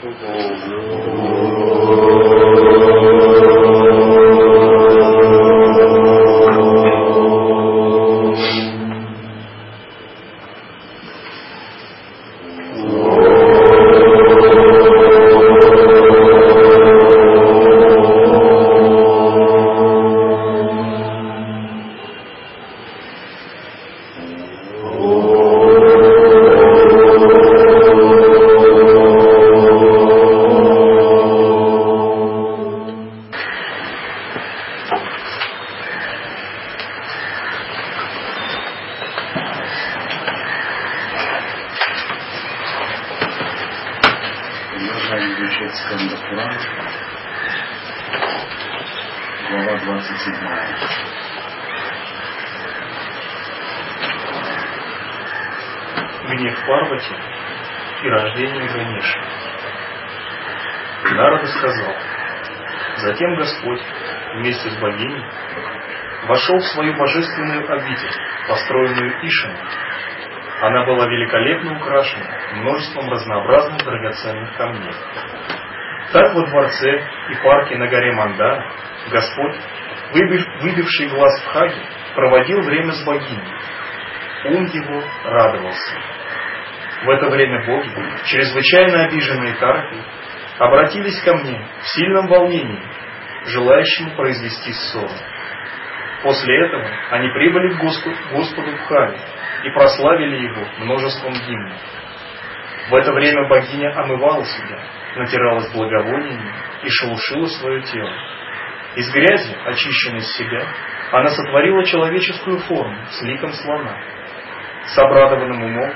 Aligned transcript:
Guru. 0.00 1.67
Божественную 66.98 67.72
обитель, 67.72 68.14
построенную 68.48 69.26
Ишиной. 69.26 69.56
Она 70.60 70.84
была 70.84 71.06
великолепно 71.06 71.76
украшена 71.76 72.26
множеством 72.56 73.08
разнообразных 73.08 73.78
драгоценных 73.84 74.56
камней. 74.56 74.94
Так 76.12 76.34
во 76.34 76.46
дворце 76.46 76.90
и 77.30 77.34
парке 77.44 77.76
на 77.76 77.86
горе 77.86 78.12
Манда 78.12 78.64
Господь, 79.10 79.56
выбив, 80.12 80.46
выбивший 80.62 81.08
глаз 81.08 81.42
в 81.42 81.46
Хаге, 81.52 81.82
проводил 82.14 82.60
время 82.62 82.92
с 82.92 83.04
богиней. 83.04 83.54
Ум 84.46 84.64
его 84.66 85.02
радовался. 85.24 85.96
В 87.04 87.10
это 87.10 87.30
время 87.30 87.64
боги, 87.64 87.90
чрезвычайно 88.24 89.04
обиженные 89.04 89.54
Тархой, 89.54 90.02
обратились 90.58 91.20
ко 91.22 91.34
мне 91.36 91.64
в 91.82 91.88
сильном 91.88 92.26
волнении, 92.26 92.82
желающему 93.46 94.16
произвести 94.16 94.72
ссору. 94.72 95.08
После 96.22 96.66
этого 96.66 96.84
они 97.10 97.28
прибыли 97.28 97.74
к 97.74 97.80
Господу, 97.80 98.16
Господу 98.32 98.70
в 98.72 98.80
Хаве 98.86 99.18
и 99.64 99.70
прославили 99.70 100.48
его 100.48 100.66
множеством 100.78 101.32
гимнов. 101.32 101.80
В 102.90 102.94
это 102.94 103.12
время 103.12 103.48
богиня 103.48 103.92
омывала 104.00 104.44
себя, 104.44 104.78
натиралась 105.16 105.72
благовониями 105.72 106.52
и 106.82 106.88
шелушила 106.88 107.46
свое 107.46 107.82
тело. 107.82 108.12
Из 108.96 109.12
грязи, 109.12 109.56
очищенной 109.64 110.20
с 110.20 110.36
себя, 110.36 110.62
она 111.12 111.28
сотворила 111.28 111.84
человеческую 111.84 112.58
форму 112.60 112.96
с 113.10 113.22
ликом 113.22 113.52
слона. 113.52 113.96
С 114.86 114.98
обрадованным 114.98 115.62
умом, 115.62 115.92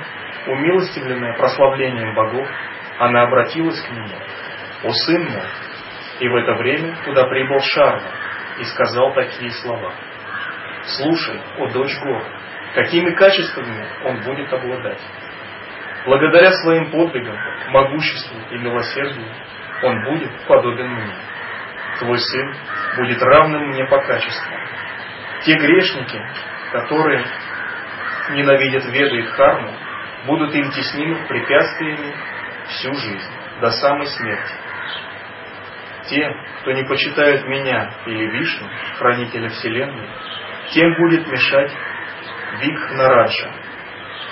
умилостивленная 0.46 1.36
прославлением 1.36 2.14
богов, 2.14 2.46
она 2.98 3.22
обратилась 3.22 3.80
к 3.80 3.90
нему. 3.90 4.14
«О 4.84 4.90
сын 4.90 5.24
мой!» 5.24 5.48
И 6.20 6.28
в 6.28 6.36
это 6.36 6.54
время 6.54 6.96
туда 7.04 7.24
прибыл 7.24 7.58
Шарва 7.60 8.10
и 8.58 8.64
сказал 8.64 9.14
такие 9.14 9.50
слова. 9.50 9.94
«Слушай, 10.84 11.40
о 11.58 11.68
дочь 11.68 11.98
гор, 12.00 12.22
какими 12.74 13.10
качествами 13.14 13.86
он 14.04 14.20
будет 14.22 14.52
обладать?» 14.52 15.00
Благодаря 16.04 16.50
своим 16.50 16.90
подвигам, 16.90 17.36
могуществу 17.68 18.36
и 18.50 18.58
милосердию 18.58 19.32
он 19.84 20.04
будет 20.04 20.32
подобен 20.46 20.88
мне. 20.88 21.14
Твой 22.00 22.18
сын 22.18 22.54
будет 22.96 23.22
равным 23.22 23.68
мне 23.68 23.84
по 23.84 23.98
качеству. 23.98 24.52
Те 25.44 25.54
грешники, 25.54 26.20
которые 26.72 27.24
ненавидят 28.30 28.84
веды 28.86 29.20
и 29.20 29.26
харму, 29.26 29.72
будут 30.26 30.54
им 30.54 30.70
теснимы 30.70 31.24
препятствиями 31.26 32.14
всю 32.68 32.94
жизнь, 32.94 33.32
до 33.60 33.70
самой 33.70 34.06
смерти. 34.06 34.54
Те, 36.08 36.28
кто 36.60 36.72
не 36.72 36.82
почитают 36.82 37.46
меня 37.46 37.92
или 38.06 38.26
Вишну, 38.26 38.68
хранителя 38.98 39.48
Вселенной, 39.50 40.08
тем 40.72 40.94
будет 40.96 41.26
мешать 41.26 41.72
Вик 42.60 42.90
Нараджа. 42.92 43.52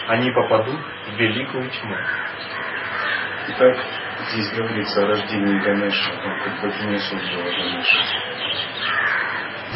Они 0.08 0.30
попадут 0.30 0.80
в 1.08 1.16
великую 1.16 1.68
тьму. 1.70 1.96
Итак, 3.48 3.76
здесь 4.32 4.50
говорится 4.52 5.02
о 5.02 5.06
рождении 5.08 5.58
Ганеша, 5.60 6.12
как 6.44 6.62
богиня 6.62 6.98
создала 6.98 7.44
Ганеша. 7.44 8.30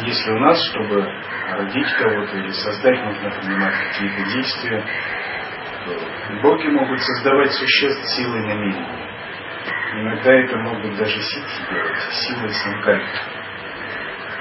Если 0.03 0.31
у 0.31 0.39
нас, 0.39 0.57
чтобы 0.71 1.07
родить 1.51 1.91
кого-то 1.93 2.37
или 2.37 2.49
создать, 2.49 3.05
нужно 3.05 3.29
принимать 3.31 3.73
какие-то 3.75 4.23
действия, 4.33 4.83
боги 6.41 6.67
могут 6.67 6.99
создавать 6.99 7.51
существ 7.51 8.03
силой 8.15 8.41
намерений. 8.41 9.05
Иногда 9.93 10.33
это 10.33 10.57
могут 10.57 10.97
даже 10.97 11.21
ситхи 11.21 11.71
делать, 11.71 11.99
силой 12.11 12.49
санкальпы. 12.49 13.34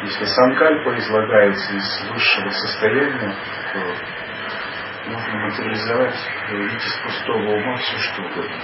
Если 0.05 0.27
санкальпа 0.27 0.99
излагается 0.99 1.73
из 1.75 2.11
высшего 2.11 2.51
состояния, 2.51 3.35
то 3.73 3.81
можно 5.09 5.35
материализовать, 5.47 6.15
из 6.15 6.97
пустого 7.03 7.57
ума 7.57 7.75
все, 7.77 7.97
что 7.97 8.23
угодно. 8.23 8.55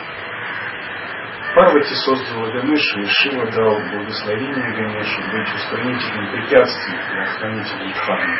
Парвати 1.54 1.94
создала 1.94 2.46
Ганешу, 2.50 3.00
и 3.00 3.06
Шива 3.06 3.50
дал 3.52 3.74
благословение 3.90 4.76
Ганешу 4.76 5.22
быть 5.32 5.54
устранителем 5.54 6.30
препятствий 6.30 6.98
и 6.98 7.18
охранителем 7.20 7.90
дхармы. 7.90 8.36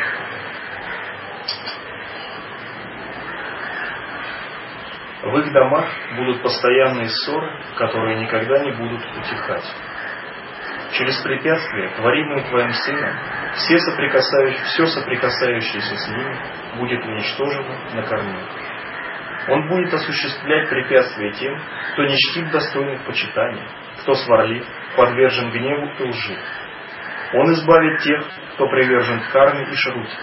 В 5.23 5.37
их 5.37 5.53
домах 5.53 5.89
будут 6.17 6.43
постоянные 6.43 7.09
ссоры, 7.09 7.63
которые 7.77 8.21
никогда 8.21 8.59
не 8.59 8.71
будут 8.73 9.01
утихать. 9.17 9.65
Через 10.93 11.21
препятствия, 11.21 11.89
творимые 11.95 12.43
твоим 12.49 12.71
сыном, 12.73 13.15
все, 13.55 13.77
соприкасающие, 13.77 14.63
все 14.65 14.85
соприкасающееся 14.87 15.95
с 15.95 16.09
ними 16.09 16.37
будет 16.77 17.05
уничтожено 17.05 17.77
на 17.93 18.03
корню. 18.03 18.39
Он 19.47 19.67
будет 19.69 19.93
осуществлять 19.93 20.69
препятствия 20.69 21.31
тем, 21.31 21.57
кто 21.93 22.03
не 22.03 22.15
чтит 22.17 22.51
достойных 22.51 23.05
почитания, 23.05 23.67
кто 24.01 24.13
сварлив, 24.15 24.65
подвержен 24.95 25.51
гневу 25.51 25.93
и 25.97 26.03
лжи. 26.03 26.37
Он 27.33 27.51
избавит 27.53 28.01
тех, 28.01 28.23
кто 28.53 28.67
привержен 28.67 29.21
к 29.21 29.31
карме 29.31 29.63
и 29.71 29.75
шруте, 29.75 30.17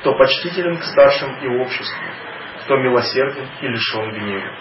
кто 0.00 0.16
почтителен 0.16 0.78
к 0.78 0.84
старшим 0.84 1.34
и 1.40 1.48
обществу, 1.48 2.04
кто 2.62 2.76
милосерден 2.76 3.48
и 3.60 3.66
лишен 3.66 4.10
гнева. 4.12 4.52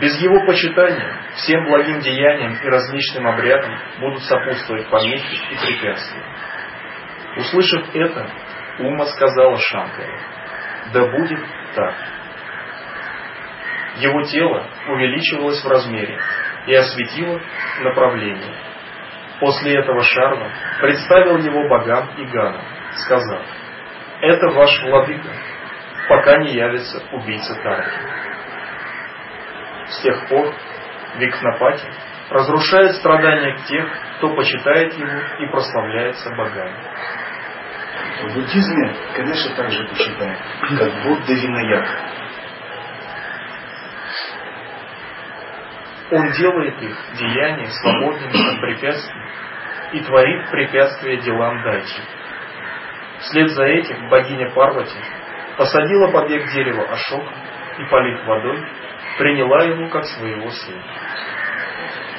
Без 0.00 0.20
его 0.20 0.44
почитания 0.44 1.16
всем 1.36 1.64
благим 1.66 2.00
деяниям 2.00 2.54
и 2.54 2.66
различным 2.66 3.28
обрядам 3.28 3.78
будут 4.00 4.22
сопутствовать 4.24 4.88
помехи 4.90 5.36
и 5.52 5.66
препятствия. 5.66 6.22
Услышав 7.36 7.94
это, 7.94 8.28
Ума 8.80 9.06
сказала 9.06 9.56
Шанкаре, 9.56 10.18
да 10.92 11.06
будет 11.06 11.38
так. 11.76 11.94
Его 13.98 14.22
тело 14.22 14.68
увеличивалось 14.88 15.64
в 15.64 15.68
размере 15.68 16.18
и 16.66 16.74
осветило 16.74 17.40
направление. 17.80 18.54
После 19.38 19.78
этого 19.78 20.02
Шарва 20.02 20.50
представил 20.80 21.38
его 21.38 21.68
богам 21.68 22.10
и 22.16 22.24
ганам, 22.24 22.64
сказав, 22.96 23.42
«Это 24.20 24.48
ваш 24.48 24.82
владыка, 24.82 25.30
пока 26.08 26.38
не 26.38 26.52
явится 26.52 27.00
убийца 27.12 27.54
Тарки». 27.62 28.33
С 29.88 30.02
тех 30.02 30.28
пор 30.28 30.54
Викнапати 31.16 31.86
разрушает 32.30 32.96
страдания 32.96 33.56
тех, 33.68 33.86
кто 34.16 34.34
почитает 34.34 34.94
его 34.94 35.18
и 35.40 35.46
прославляется 35.50 36.30
богами. 36.30 36.76
В 38.22 38.34
буддизме 38.34 38.94
конечно, 39.14 39.54
также 39.56 39.86
почитает, 39.88 40.38
как 40.78 41.02
Будда 41.02 41.32
Винаяк. 41.32 41.88
Он 46.10 46.30
делает 46.32 46.82
их 46.82 46.96
деяния 47.18 47.68
свободными 47.68 48.54
от 48.54 48.60
препятствий 48.60 49.22
и 49.92 50.00
творит 50.00 50.50
препятствия 50.50 51.16
делам 51.18 51.62
дачи. 51.62 52.02
Вслед 53.20 53.50
за 53.50 53.64
этим 53.64 54.08
богиня 54.08 54.50
Парвати 54.50 54.98
посадила 55.56 56.10
побег 56.10 56.50
дерева 56.52 56.84
Ашока 56.90 57.32
и, 57.78 57.84
полив 57.84 58.24
водой, 58.26 58.64
приняла 59.18 59.64
его 59.64 59.88
как 59.88 60.04
своего 60.04 60.50
сына. 60.50 60.82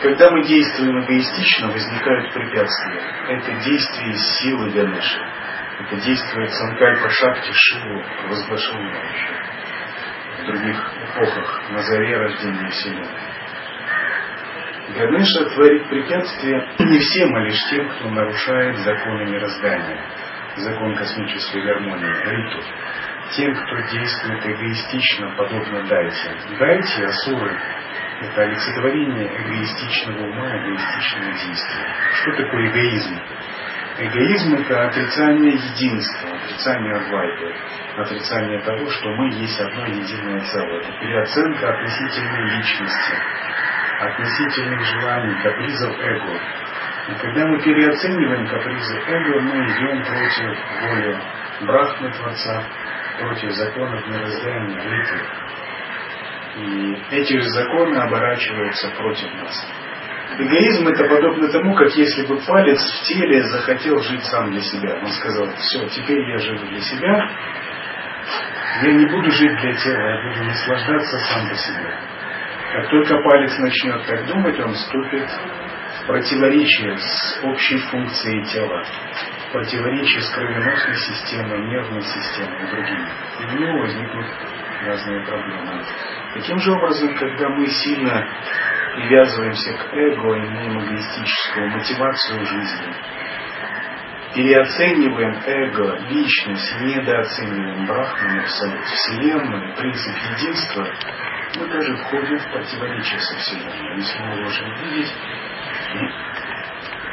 Когда 0.01 0.29
мы 0.31 0.43
действуем 0.43 1.03
эгоистично, 1.03 1.69
возникают 1.71 2.33
препятствия. 2.33 3.01
Это 3.29 3.51
действие 3.63 4.13
силы 4.13 4.69
Ганеши. 4.71 5.19
Это 5.79 5.95
действие 5.97 6.47
Санкальпа 6.47 7.09
Шакти 7.09 7.51
Шиву, 7.51 8.03
возглашенного 8.29 9.01
в 10.37 10.45
других 10.45 10.77
эпохах, 10.77 11.69
на 11.71 11.79
заре 11.79 12.17
рождения 12.17 12.69
Вселенной. 12.69 13.35
Ганеша 14.95 15.49
творит 15.53 15.89
препятствия 15.89 16.67
не 16.79 16.99
всем, 16.99 17.35
а 17.35 17.39
лишь 17.41 17.69
тем, 17.69 17.89
кто 17.89 18.09
нарушает 18.09 18.77
законы 18.77 19.25
мироздания, 19.25 19.99
закон 20.57 20.95
космической 20.95 21.63
гармонии, 21.63 22.13
риту. 22.29 22.63
Тем, 23.31 23.55
кто 23.55 23.81
действует 23.91 24.45
эгоистично, 24.45 25.33
подобно 25.35 25.83
Дайте. 25.87 26.31
Дайте, 26.59 27.05
асуры, 27.05 27.59
это 28.21 28.41
олицетворение 28.43 29.27
эгоистичного 29.27 30.27
ума, 30.27 30.47
эгоистичного 30.57 31.31
действия. 31.31 31.87
Что 32.13 32.31
такое 32.43 32.67
эгоизм? 32.69 33.19
Эгоизм– 33.97 34.55
это 34.59 34.87
отрицание 34.87 35.53
единства, 35.53 36.29
отрицание 36.35 36.95
Адвайты, 36.97 37.55
отрицание 37.97 38.59
того, 38.59 38.89
что 38.89 39.09
мы 39.15 39.33
есть 39.33 39.59
одно 39.59 39.85
единое 39.85 40.41
целое. 40.41 40.81
Это 40.81 40.91
переоценка 40.99 41.69
относительной 41.69 42.57
личности, 42.57 43.15
относительных 44.01 44.81
желаний, 44.85 45.41
капризов 45.41 45.97
эго. 45.97 46.39
И 47.07 47.15
когда 47.21 47.47
мы 47.47 47.61
переоцениваем 47.61 48.47
капризы 48.47 48.97
эго, 49.07 49.39
мы 49.41 49.65
идем 49.65 50.03
против 50.03 50.57
воли 50.81 51.17
Брахмы 51.61 52.11
Творца, 52.11 52.63
против 53.17 53.51
законов 53.51 54.07
мироздания, 54.07 54.81
ритмы. 54.81 55.21
И 56.57 56.97
эти 57.11 57.33
же 57.33 57.49
законы 57.49 57.95
оборачиваются 57.97 58.89
против 58.91 59.33
нас. 59.35 59.67
Эгоизм 60.37 60.87
это 60.87 61.07
подобно 61.07 61.47
тому, 61.49 61.75
как 61.75 61.95
если 61.95 62.25
бы 62.25 62.37
палец 62.45 62.79
в 62.79 63.07
теле 63.07 63.43
захотел 63.43 63.99
жить 63.99 64.23
сам 64.23 64.51
для 64.51 64.61
себя. 64.61 64.97
Он 65.01 65.07
сказал, 65.07 65.47
все, 65.55 65.87
теперь 65.89 66.19
я 66.29 66.37
живу 66.37 66.65
для 66.67 66.79
себя, 66.79 67.29
я 68.83 68.91
не 68.91 69.05
буду 69.05 69.31
жить 69.31 69.61
для 69.61 69.73
тела, 69.73 70.01
я 70.01 70.29
буду 70.29 70.43
наслаждаться 70.45 71.17
сам 71.19 71.47
по 71.47 71.55
себе. 71.55 71.97
Как 72.73 72.89
только 72.89 73.17
палец 73.21 73.57
начнет 73.59 74.05
так 74.05 74.25
думать, 74.25 74.59
он 74.59 74.73
вступит 74.73 75.29
в 75.29 76.07
противоречие 76.07 76.97
с 76.97 77.39
общей 77.43 77.77
функцией 77.77 78.43
тела, 78.45 78.83
в 79.55 79.57
противоречие 79.57 80.21
с 80.21 80.29
кровеносной 80.31 80.95
системой, 80.95 81.59
нервной 81.67 82.01
системой 82.01 82.61
и 82.61 82.71
другими. 82.71 83.09
И 83.39 83.55
у 83.55 83.59
него 83.59 83.79
возникнут 83.79 84.25
разные 84.85 85.25
проблемы. 85.25 85.81
Таким 86.33 86.59
же 86.59 86.71
образом, 86.73 87.15
когда 87.15 87.49
мы 87.49 87.65
сильно 87.67 88.27
привязываемся 88.95 89.73
к 89.73 89.93
эго, 89.93 90.37
имеем 90.39 90.79
эгоистическую 90.79 91.69
мотивацию 91.69 92.45
жизни, 92.45 92.93
переоцениваем 94.35 95.41
эго, 95.45 95.99
личность, 96.09 96.81
недооцениваем 96.81 97.85
Брахман, 97.85 98.39
Абсолют, 98.41 98.83
Вселенную, 98.83 99.75
принцип 99.77 100.15
единства, 100.37 100.85
мы 101.57 101.69
тоже 101.69 101.95
входим 101.95 102.37
в 102.37 102.51
противоречие 102.51 103.19
со 103.19 103.37
Вселенной. 103.37 103.95
Если 103.95 104.19
мы 104.19 104.35
можем 104.41 104.75
видеть, 104.75 105.13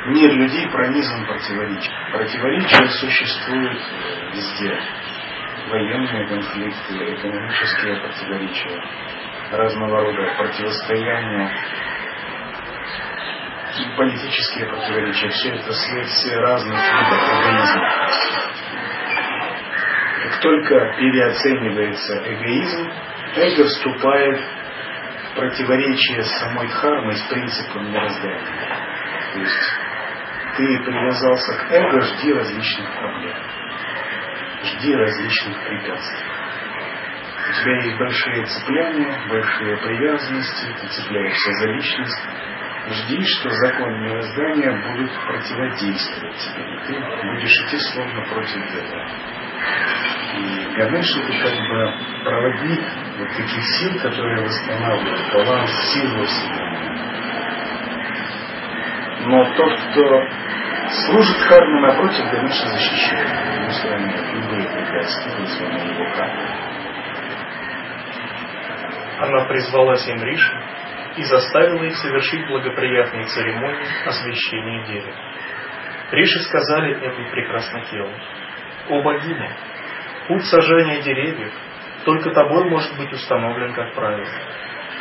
мир 0.07 0.33
людей 0.33 0.69
пронизан 0.69 1.27
противоречием. 1.27 2.13
Противоречия 2.13 2.89
существуют 2.89 3.81
везде. 4.33 4.81
Военные 5.69 6.29
конфликты, 6.29 7.15
экономические 7.15 7.97
противоречия, 8.01 8.83
разного 9.53 10.01
рода 10.01 10.35
противостояния, 10.37 11.53
политические 13.97 14.67
противоречия, 14.67 15.29
все 15.29 15.51
это 15.51 15.73
следствие 15.73 16.41
разных 16.41 16.77
видов 16.77 17.23
эгоизма. 17.41 17.91
Как 20.25 20.41
только 20.41 20.97
переоценивается 20.99 22.19
эгоизм, 22.27 22.93
эго 23.37 23.65
вступает 23.65 24.41
в 24.41 25.37
противоречие 25.37 26.23
с 26.23 26.39
самой 26.39 26.67
дхармой, 26.67 27.17
с 27.17 27.23
принципом 27.29 27.91
мироздания. 27.91 28.41
То 29.33 29.41
есть 29.41 29.82
ты 30.57 30.79
привязался 30.85 31.55
к 31.55 31.73
эго, 31.73 32.01
жди 32.01 32.33
различных 32.33 32.93
проблем, 32.95 33.37
жди 34.65 34.95
различных 34.95 35.65
препятствий. 35.65 36.27
У 37.49 37.55
тебя 37.55 37.77
есть 37.83 37.99
большие 37.99 38.47
цепляния, 38.47 39.29
большие 39.29 39.77
привязанности, 39.79 40.67
ты 40.81 40.89
цепляешься 40.89 41.53
за 41.53 41.69
личность, 41.69 42.23
жди, 42.89 43.25
что 43.25 43.51
закон 43.51 44.03
мироздания 44.03 44.73
будут 44.89 45.11
противодействовать 45.27 46.37
тебе, 46.37 46.75
и 46.75 46.79
ты 46.87 47.33
будешь 47.35 47.65
идти 47.67 47.79
словно 47.93 48.23
против 48.27 48.75
этого. 48.75 49.07
И 50.35 50.77
Ганеш 50.77 51.17
это 51.17 51.33
как 51.43 51.59
бы 51.69 52.25
проводник 52.25 52.81
вот 53.19 53.29
таких 53.37 53.65
сил, 53.79 54.01
которые 54.01 54.45
восстанавливают 54.45 55.33
баланс 55.35 55.71
сил 55.93 56.09
во 56.17 56.25
Вселенной. 56.25 56.62
Но 59.25 59.45
тот, 59.55 59.73
кто 59.73 60.23
служит 61.07 61.37
Харме, 61.49 61.81
напротив, 61.81 62.25
Ганеша 62.33 62.67
защищает. 62.67 63.29
Ему 63.55 63.69
устраняет 63.69 64.33
любые 64.35 64.69
препятствия, 64.69 65.37
вызванные 65.39 65.95
его 65.95 66.17
кармой. 66.17 66.73
Она 69.21 69.45
призвала 69.45 69.95
семь 69.97 70.25
Риши 70.25 70.61
и 71.17 71.23
заставила 71.23 71.85
их 71.85 71.95
совершить 71.97 72.49
благоприятные 72.49 73.27
церемонии 73.27 74.09
освящения 74.09 74.87
дерева. 74.87 75.17
Риши 76.11 76.41
сказали 76.41 76.97
этой 76.97 77.31
прекраснотелу, 77.31 78.11
«О 78.89 79.03
богиня, 79.03 79.57
путь 80.27 80.45
сажания 80.47 81.01
деревьев 81.03 81.53
только 82.05 82.31
тобой 82.33 82.69
может 82.69 82.97
быть 82.99 83.13
установлен 83.13 83.73
как 83.75 83.95
правило. 83.95 84.27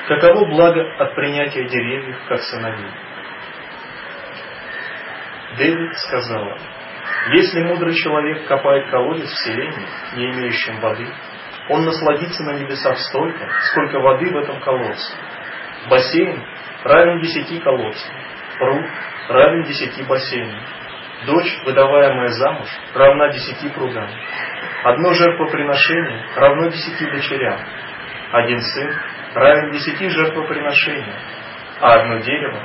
Каково 0.08 0.46
благо 0.46 0.82
от 1.00 1.16
принятия 1.16 1.68
деревьев 1.68 2.18
как 2.28 2.40
сыновей?» 2.42 2.92
Дэвид 5.58 5.98
сказала, 5.98 6.58
«Если 7.34 7.64
мудрый 7.64 7.94
человек 7.94 8.48
копает 8.48 8.90
колодец 8.90 9.30
в 9.30 9.44
селении, 9.44 9.88
не 10.16 10.32
имеющем 10.32 10.80
воды, 10.80 11.08
он 11.70 11.86
насладится 11.86 12.44
на 12.44 12.54
небесах 12.54 12.98
столько, 12.98 13.50
сколько 13.72 14.00
воды 14.00 14.30
в 14.30 14.38
этом 14.38 14.60
колодце, 14.62 15.14
Бассейн 15.90 16.44
равен 16.84 17.22
десяти 17.22 17.60
колодцам. 17.60 18.14
Пруд 18.58 18.86
равен 19.30 19.64
десяти 19.64 20.04
бассейнам. 20.04 20.64
Дочь, 21.26 21.58
выдаваемая 21.66 22.28
замуж, 22.30 22.70
равна 22.94 23.30
десяти 23.30 23.70
прудам. 23.70 24.10
Одно 24.84 25.14
жертвоприношение 25.14 26.26
равно 26.36 26.70
десяти 26.70 27.06
дочерям. 27.06 27.60
Один 28.32 28.60
сын 28.60 28.90
равен 29.36 29.72
десяти 29.72 30.10
жертвоприношениям, 30.10 31.20
а 31.80 31.94
одно 31.96 32.18
дерево 32.20 32.64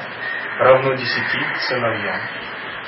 равно 0.59 0.95
десяти 0.95 1.39
сыновьям. 1.69 2.21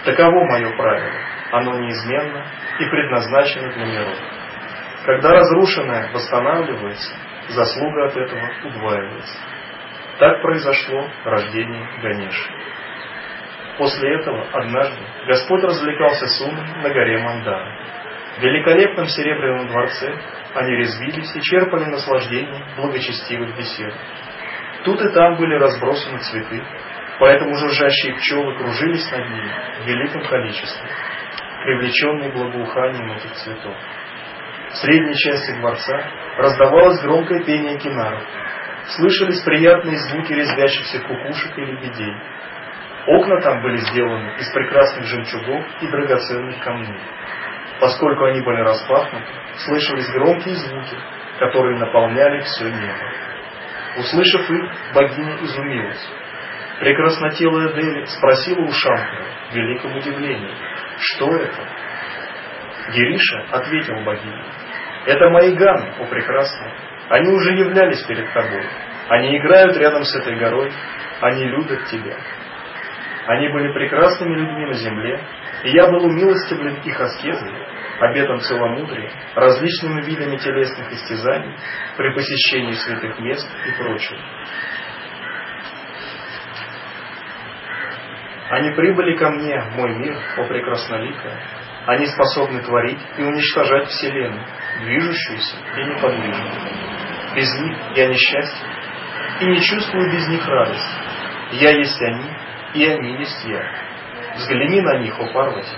Таково 0.08 0.42
мое 0.46 0.74
правило. 0.74 1.20
Оно 1.52 1.80
неизменно 1.80 2.42
и 2.80 2.84
предназначено 2.86 3.70
для 3.74 3.84
миров. 3.84 4.16
Когда 5.04 5.32
разрушенное 5.32 6.10
восстанавливается, 6.14 7.14
заслуга 7.48 8.06
от 8.06 8.16
этого 8.16 8.50
удваивается. 8.64 9.38
Так 10.18 10.40
произошло 10.40 11.06
рождение 11.24 11.86
Ганеши. 12.00 12.50
После 13.76 14.14
этого 14.14 14.46
однажды 14.50 14.96
Господь 15.26 15.62
развлекался 15.64 16.26
с 16.26 16.40
умом 16.40 16.82
на 16.82 16.88
горе 16.88 17.18
Мандара. 17.18 17.76
В 18.38 18.40
великолепном 18.40 19.08
серебряном 19.08 19.66
дворце 19.66 20.10
они 20.54 20.70
резвились 20.70 21.36
и 21.36 21.42
черпали 21.42 21.84
наслаждение 21.84 22.64
благочестивых 22.78 23.54
бесед. 23.58 23.92
Тут 24.84 25.02
и 25.02 25.12
там 25.12 25.36
были 25.36 25.58
разбросаны 25.58 26.18
цветы, 26.20 26.62
поэтому 27.18 27.54
жужжащие 27.56 28.14
пчелы 28.16 28.56
кружились 28.56 29.10
над 29.10 29.28
ними 29.28 29.52
в 29.82 29.86
великом 29.86 30.22
количестве, 30.26 30.88
привлеченные 31.64 32.32
благоуханием 32.32 33.12
этих 33.12 33.32
цветов. 33.32 33.76
В 34.70 34.76
средней 34.76 35.16
части 35.16 35.52
дворца 35.52 35.98
раздавалось 36.36 37.00
громкое 37.00 37.42
пение 37.44 37.78
кинаров, 37.78 38.22
слышались 38.96 39.42
приятные 39.42 39.96
звуки 39.96 40.32
резвящихся 40.32 41.00
кукушек 41.00 41.56
и 41.58 41.64
лебедей. 41.64 42.14
Окна 43.06 43.40
там 43.40 43.62
были 43.62 43.76
сделаны 43.78 44.36
из 44.38 44.52
прекрасных 44.52 45.06
жемчугов 45.06 45.64
и 45.80 45.86
драгоценных 45.86 46.62
камней. 46.62 47.00
Поскольку 47.80 48.24
они 48.24 48.40
были 48.42 48.60
распахнуты, 48.60 49.26
слышались 49.64 50.10
громкие 50.10 50.56
звуки, 50.56 50.96
которые 51.38 51.78
наполняли 51.78 52.40
все 52.40 52.64
небо. 52.64 53.12
Услышав 53.98 54.50
их, 54.50 54.94
богиня 54.94 55.36
изумилась. 55.42 56.10
Прекраснотелая 56.80 57.72
Дели 57.72 58.04
спросила 58.04 58.60
у 58.60 58.70
Шанкара 58.70 59.24
в 59.50 59.54
великом 59.54 59.96
удивлении, 59.96 60.54
что 60.98 61.26
это? 61.34 61.68
Гириша 62.92 63.46
ответил 63.50 64.04
богине, 64.04 64.44
это 65.06 65.28
мои 65.30 65.54
ганы, 65.54 65.94
о 65.98 66.06
прекрасная, 66.06 66.72
они 67.08 67.32
уже 67.32 67.52
являлись 67.54 68.02
перед 68.04 68.32
тобой. 68.32 68.64
Они 69.08 69.38
играют 69.38 69.76
рядом 69.76 70.02
с 70.04 70.14
этой 70.16 70.38
горой, 70.38 70.70
они 71.20 71.44
любят 71.44 71.84
Тебя. 71.86 72.16
Они 73.26 73.48
были 73.48 73.72
прекрасными 73.72 74.36
людьми 74.36 74.66
на 74.66 74.74
земле, 74.74 75.20
и 75.64 75.70
я 75.70 75.86
был 75.88 76.04
умилостивлен 76.04 76.80
их 76.82 77.00
аскезой, 77.00 77.52
обетом 78.00 78.38
целомудрия, 78.40 79.10
различными 79.34 80.02
видами 80.02 80.36
телесных 80.36 80.92
истязаний 80.92 81.54
при 81.96 82.14
посещении 82.14 82.72
святых 82.72 83.18
мест 83.18 83.48
и 83.66 83.82
прочего. 83.82 84.20
Они 88.50 88.70
прибыли 88.70 89.16
ко 89.16 89.30
мне, 89.30 89.62
мой 89.74 89.94
мир, 89.96 90.16
о 90.38 90.44
прекрасноликая. 90.44 91.42
Они 91.86 92.06
способны 92.06 92.62
творить 92.62 93.00
и 93.18 93.22
уничтожать 93.22 93.88
Вселенную, 93.88 94.44
движущуюся 94.80 95.56
и 95.76 95.84
неподвижную. 95.84 96.52
Без 97.34 97.60
них 97.60 97.76
я 97.94 98.08
несчастен 98.08 98.68
и 99.40 99.46
не 99.46 99.60
чувствую 99.60 100.10
без 100.12 100.28
них 100.28 100.46
радость. 100.46 100.96
Я 101.52 101.70
есть 101.70 102.00
они, 102.02 102.30
и 102.74 102.86
они 102.86 103.18
есть 103.18 103.44
я. 103.44 103.62
Взгляни 104.34 104.80
на 104.80 104.98
них, 104.98 105.18
о 105.18 105.26
Парвати. 105.32 105.76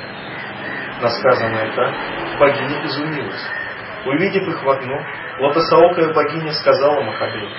Насказанное 1.01 1.73
так, 1.75 2.39
богиня 2.39 2.85
изумилась. 2.85 3.47
Увидев 4.07 4.49
их 4.49 4.63
в 4.63 4.69
окно, 4.69 4.99
лотосоокая 5.41 6.13
богиня 6.13 6.53
сказала 6.53 7.03
Махадеве, 7.03 7.51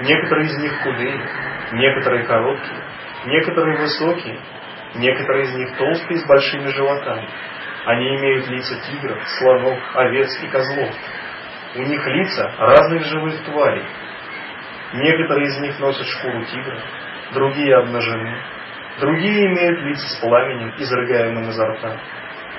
некоторые 0.00 0.46
из 0.46 0.56
них 0.58 0.72
худые, 0.82 1.20
некоторые 1.72 2.24
короткие, 2.24 2.80
некоторые 3.26 3.78
высокие, 3.78 4.38
некоторые 4.94 5.44
из 5.44 5.54
них 5.54 5.76
толстые 5.76 6.18
с 6.18 6.26
большими 6.26 6.68
животами. 6.68 7.28
Они 7.86 8.16
имеют 8.16 8.48
лица 8.48 8.76
тигров, 8.86 9.22
слонов, 9.38 9.78
овец 9.94 10.30
и 10.42 10.48
козлов. 10.48 10.94
У 11.76 11.82
них 11.82 12.06
лица 12.06 12.52
разных 12.58 13.04
живых 13.04 13.44
тварей. 13.44 13.84
Некоторые 14.94 15.48
из 15.48 15.58
них 15.58 15.78
носят 15.80 16.06
шкуру 16.06 16.44
тигра, 16.44 16.80
другие 17.32 17.76
обнажены, 17.76 18.38
другие 19.00 19.46
имеют 19.46 19.80
лица 19.80 20.06
с 20.08 20.20
пламенем, 20.20 20.74
изрыгаемым 20.78 21.48
изо 21.48 21.66
рта. 21.66 22.00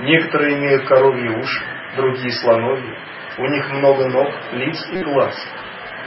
Некоторые 0.01 0.57
имеют 0.57 0.85
коровьи 0.85 1.29
уши, 1.29 1.61
другие 1.95 2.31
слоновьи. 2.33 2.93
У 3.37 3.45
них 3.47 3.69
много 3.71 4.09
ног, 4.09 4.33
лиц 4.51 4.85
и 4.91 5.03
глаз. 5.03 5.35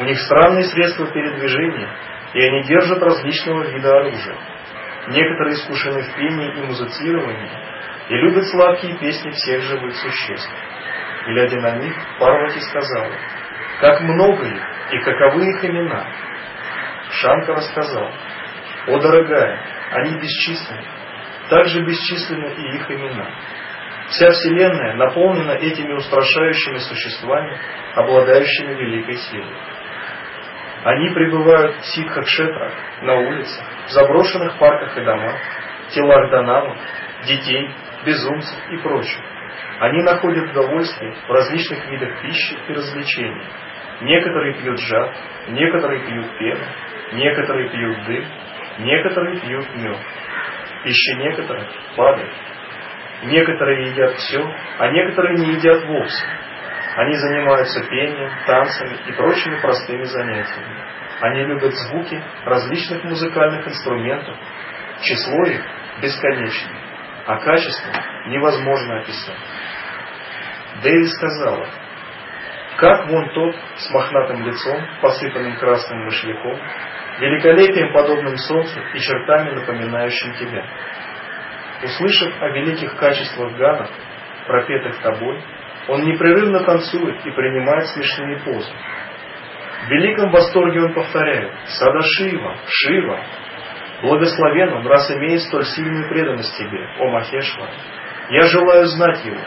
У 0.01 0.05
них 0.05 0.19
странные 0.21 0.65
средства 0.65 1.07
передвижения, 1.07 1.89
и 2.35 2.41
они 2.41 2.63
держат 2.65 3.03
различного 3.03 3.65
вида 3.71 3.97
оружия. 3.97 4.37
Некоторые 5.09 5.55
искушены 5.55 6.03
в 6.03 6.15
пении 6.15 6.59
и 6.59 6.67
музицировании, 6.67 7.51
и 8.09 8.15
любят 8.15 8.47
сладкие 8.49 8.99
песни 8.99 9.31
всех 9.31 9.63
живых 9.63 9.95
существ. 9.97 10.51
Глядя 11.27 11.61
на 11.61 11.77
них, 11.77 11.95
Парвати 12.19 12.61
сказала, 12.61 13.13
как 13.81 14.01
много 14.03 14.47
их 14.47 14.63
и 14.93 14.99
каковы 15.01 15.51
их 15.51 15.65
имена. 15.65 16.07
Шанка 17.11 17.55
рассказал, 17.55 18.13
о 18.89 18.99
дорогая, 18.99 19.63
они 19.93 20.19
бесчисленны, 20.19 20.85
также 21.49 21.85
бесчисленны 21.85 22.55
и 22.55 22.77
их 22.77 22.91
имена. 22.91 23.31
Вся 24.09 24.31
Вселенная 24.31 24.95
наполнена 24.95 25.53
этими 25.53 25.93
устрашающими 25.93 26.79
существами, 26.79 27.59
обладающими 27.95 28.75
великой 28.75 29.17
силой. 29.17 29.57
Они 30.85 31.11
пребывают 31.11 31.77
в 31.77 31.87
ситхакшетрах, 31.87 32.73
на 33.03 33.15
улицах, 33.15 33.65
в 33.87 33.91
заброшенных 33.91 34.59
парках 34.59 34.97
и 34.97 35.05
домах, 35.05 35.37
телах 35.91 36.31
данамов, 36.31 36.79
детей, 37.27 37.71
безумцев 38.05 38.57
и 38.71 38.77
прочих. 38.79 39.21
Они 39.81 40.03
находят 40.03 40.51
удовольствие 40.51 41.15
в 41.27 41.31
различных 41.31 41.85
видах 41.91 42.21
пищи 42.23 42.57
и 42.69 42.73
развлечений. 42.73 43.45
Некоторые 44.03 44.55
пьют 44.55 44.79
жад, 44.81 45.17
некоторые 45.49 46.07
пьют 46.07 46.39
пену, 46.39 46.65
некоторые 47.13 47.71
пьют 47.71 48.05
дым, 48.07 48.25
некоторые 48.79 49.41
пьют 49.41 49.75
мед. 49.75 49.99
Пища 50.85 51.15
некоторых 51.17 51.67
падает. 51.97 52.33
Некоторые 53.25 53.91
едят 53.91 54.15
все, 54.15 54.41
а 54.79 54.89
некоторые 54.93 55.39
не 55.39 55.55
едят 55.55 55.85
вовсе. 55.87 56.25
Они 56.99 57.15
занимаются 57.15 57.81
пением, 57.85 58.29
танцами 58.45 58.97
и 59.07 59.13
прочими 59.13 59.61
простыми 59.61 60.03
занятиями. 60.03 60.83
Они 61.21 61.45
любят 61.45 61.73
звуки 61.73 62.21
различных 62.45 63.05
музыкальных 63.05 63.69
инструментов. 63.69 64.37
Число 65.03 65.45
их 65.45 65.65
бесконечно, 66.03 66.77
а 67.25 67.39
качество 67.39 67.93
невозможно 68.27 68.99
описать. 68.99 69.39
Дэви 70.83 71.07
сказала, 71.07 71.69
как 72.79 73.07
вон 73.07 73.33
тот 73.33 73.55
с 73.77 73.91
мохнатым 73.93 74.43
лицом, 74.43 74.85
посыпанным 75.01 75.57
красным 75.57 76.05
мышляком, 76.05 76.59
великолепием, 77.21 77.93
подобным 77.93 78.37
солнцу 78.39 78.81
и 78.95 78.99
чертами, 78.99 79.53
напоминающим 79.53 80.35
тебя. 80.35 80.67
Услышав 81.81 82.43
о 82.43 82.49
великих 82.49 82.97
качествах 82.97 83.53
ганов, 83.57 83.89
пропетых 84.49 85.01
тобой, 85.01 85.41
он 85.89 86.03
непрерывно 86.05 86.65
танцует 86.65 87.25
и 87.25 87.31
принимает 87.31 87.87
смешные 87.89 88.39
позы. 88.45 88.71
В 89.87 89.91
великом 89.91 90.31
восторге 90.31 90.83
он 90.83 90.93
повторяет 90.93 91.51
«Сада 91.67 92.01
Шива, 92.03 92.57
Шива». 92.69 93.21
Благословен 94.03 94.75
он, 94.75 94.87
раз 94.87 95.11
имеет 95.11 95.41
столь 95.43 95.65
сильную 95.65 96.09
преданность 96.09 96.57
тебе, 96.57 96.87
о 97.01 97.11
Махешва. 97.11 97.69
Я 98.31 98.43
желаю 98.43 98.85
знать 98.87 99.25
его. 99.25 99.41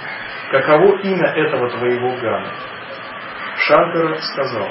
Каково 0.52 1.00
имя 1.04 1.28
этого 1.28 1.70
твоего 1.70 2.10
Гана? 2.18 2.52
Шанкара 3.58 4.16
сказал, 4.16 4.70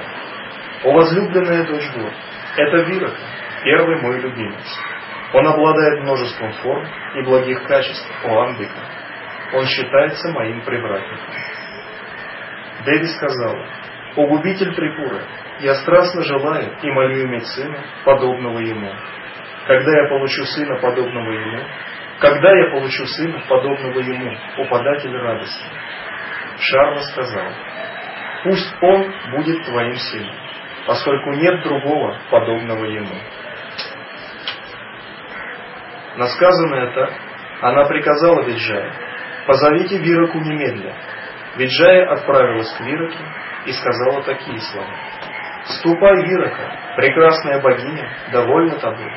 «О 0.85 0.93
возлюбленная 0.93 1.67
дочь 1.67 1.89
Гор, 1.95 2.13
это 2.57 2.77
Вирака, 2.83 3.17
первый 3.63 4.03
мой 4.03 4.21
любимец. 4.21 4.67
Он 5.33 5.47
обладает 5.47 6.03
множеством 6.03 6.53
форм 6.55 6.87
и 7.15 7.23
благих 7.23 7.63
качеств, 7.63 8.11
о 8.25 8.43
Амбика. 8.43 8.81
Он 9.55 9.65
считается 9.67 10.33
моим 10.33 10.63
привратником». 10.63 11.50
Деви 12.85 13.07
сказала, 13.09 13.67
«О 14.17 14.27
губитель 14.27 14.75
Трипуры, 14.75 15.23
я 15.61 15.75
страстно 15.77 16.23
желаю 16.23 16.77
и 16.83 16.91
молю 16.91 17.25
иметь 17.27 17.47
сына, 17.47 17.85
подобного 18.05 18.59
ему. 18.59 18.91
Когда 19.67 20.03
я 20.03 20.09
получу 20.09 20.45
сына, 20.45 20.81
подобного 20.81 21.31
ему, 21.31 21.63
когда 22.21 22.51
я 22.51 22.71
получу 22.71 23.05
сына, 23.07 23.43
подобного 23.49 24.01
ему, 24.01 24.35
о 24.57 24.65
податель 24.65 25.15
радости?» 25.15 25.65
Шарма 26.59 27.01
сказал, 27.03 27.53
«Пусть 28.45 28.75
он 28.83 29.13
будет 29.33 29.65
твоим 29.65 29.97
сыном, 29.97 30.35
поскольку 30.87 31.31
нет 31.33 31.63
другого, 31.63 32.19
подобного 32.31 32.85
ему». 32.87 33.15
Насказанное 36.17 36.93
так, 36.95 37.13
она 37.61 37.85
приказала 37.85 38.43
Виджая, 38.43 38.93
«Позовите 39.47 39.99
Вираку 39.99 40.39
немедля». 40.39 40.95
Виджая 41.57 42.13
отправилась 42.13 42.73
к 42.77 42.81
Вираке 42.81 43.19
и 43.67 43.73
сказала 43.73 44.23
такие 44.23 44.59
слова. 44.61 44.95
«Ступай, 45.65 46.17
Вирака, 46.25 46.95
прекрасная 46.97 47.61
богиня, 47.61 48.09
довольна 48.33 48.79
тобой. 48.79 49.13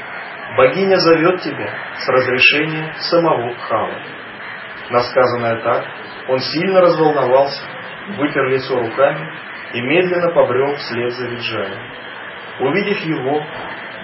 Богиня 0.58 0.98
зовет 0.98 1.42
тебя 1.42 1.70
с 1.98 2.10
разрешения 2.10 2.94
самого 2.98 3.56
Хава». 3.56 4.00
Насказанное 4.90 5.62
так, 5.62 5.86
он 6.28 6.40
сильно 6.40 6.82
разволновался, 6.82 7.64
вытер 8.18 8.50
лицо 8.50 8.80
руками 8.80 9.32
и 9.74 9.82
медленно 9.82 10.34
побрел 10.34 10.76
вслед 10.76 11.12
за 11.12 11.28
Виджаем. 11.28 11.80
Увидев 12.60 13.00
его, 13.00 13.46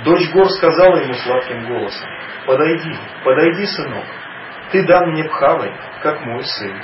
дочь 0.06 0.32
гор 0.32 0.48
сказала 0.50 0.98
ему 0.98 1.14
сладким 1.14 1.68
голосом, 1.68 2.10
«Подойди, 2.46 2.96
подойди, 3.24 3.66
сынок, 3.66 4.06
ты 4.72 4.86
дан 4.86 5.12
мне 5.12 5.26
Пхавой, 5.26 5.74
как 6.02 6.22
мой 6.22 6.44
сын». 6.44 6.82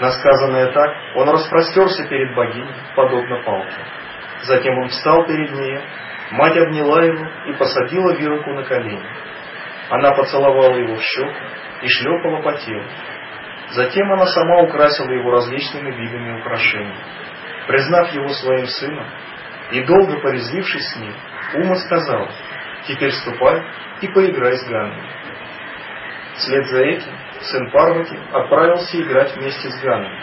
Насказанное 0.00 0.72
так, 0.72 0.96
он 1.14 1.28
распростерся 1.28 2.08
перед 2.08 2.34
богиней, 2.34 2.74
подобно 2.96 3.42
палке. 3.42 3.84
Затем 4.44 4.78
он 4.78 4.88
встал 4.88 5.26
перед 5.26 5.52
ней, 5.52 5.78
мать 6.30 6.56
обняла 6.56 7.02
его 7.04 7.26
и 7.46 7.52
посадила 7.52 8.16
Вируку 8.16 8.50
на 8.54 8.64
колени. 8.64 9.06
Она 9.90 10.12
поцеловала 10.12 10.74
его 10.76 10.94
в 10.94 11.02
щеку 11.02 11.44
и 11.82 11.88
шлепала 11.88 12.40
по 12.40 12.54
телу. 12.54 12.84
Затем 13.72 14.10
она 14.10 14.24
сама 14.24 14.62
украсила 14.62 15.10
его 15.10 15.32
различными 15.32 15.90
видами 15.90 16.40
украшений. 16.40 16.96
Признав 17.66 18.10
его 18.14 18.28
своим 18.28 18.66
сыном 18.66 19.06
и 19.70 19.84
долго 19.84 20.18
порезвившись 20.20 20.92
с 20.92 20.96
ним, 20.96 21.14
Ума 21.56 21.74
сказала, 21.74 22.30
«Теперь 22.86 23.12
ступай 23.12 23.62
и 24.00 24.08
поиграй 24.08 24.56
с 24.56 24.66
Ганной». 24.66 25.02
Вслед 26.36 26.66
за 26.68 26.82
этим 26.84 27.19
сын 27.42 27.70
Парвати 27.70 28.18
отправился 28.32 29.00
играть 29.00 29.36
вместе 29.36 29.68
с 29.68 29.82
Ганами, 29.82 30.18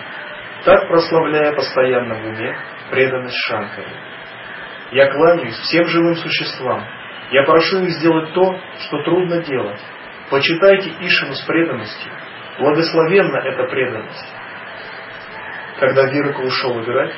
так 0.66 0.88
прославляя 0.88 1.54
постоянно 1.54 2.16
в 2.16 2.26
уме 2.28 2.58
преданность 2.92 3.38
Шанкаре. 3.48 3.88
Я 4.92 5.12
кланяюсь 5.12 5.56
всем 5.56 5.86
живым 5.86 6.16
существам. 6.16 6.86
Я 7.32 7.44
прошу 7.44 7.84
их 7.84 7.90
сделать 7.92 8.34
то, 8.34 8.58
что 8.80 9.04
трудно 9.04 9.42
делать. 9.44 9.80
Почитайте 10.30 10.92
Ишину 11.02 11.34
с 11.34 11.42
преданностью. 11.46 12.12
Благословенна 12.60 13.38
эта 13.38 13.64
преданность. 13.64 14.34
Когда 15.80 16.06
Вирака 16.06 16.40
ушел 16.40 16.82
играть, 16.82 17.14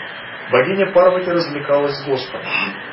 богиня 0.52 0.92
Парвати 0.92 1.30
развлекалась 1.30 1.96
с 1.96 2.06
Господом, 2.06 2.48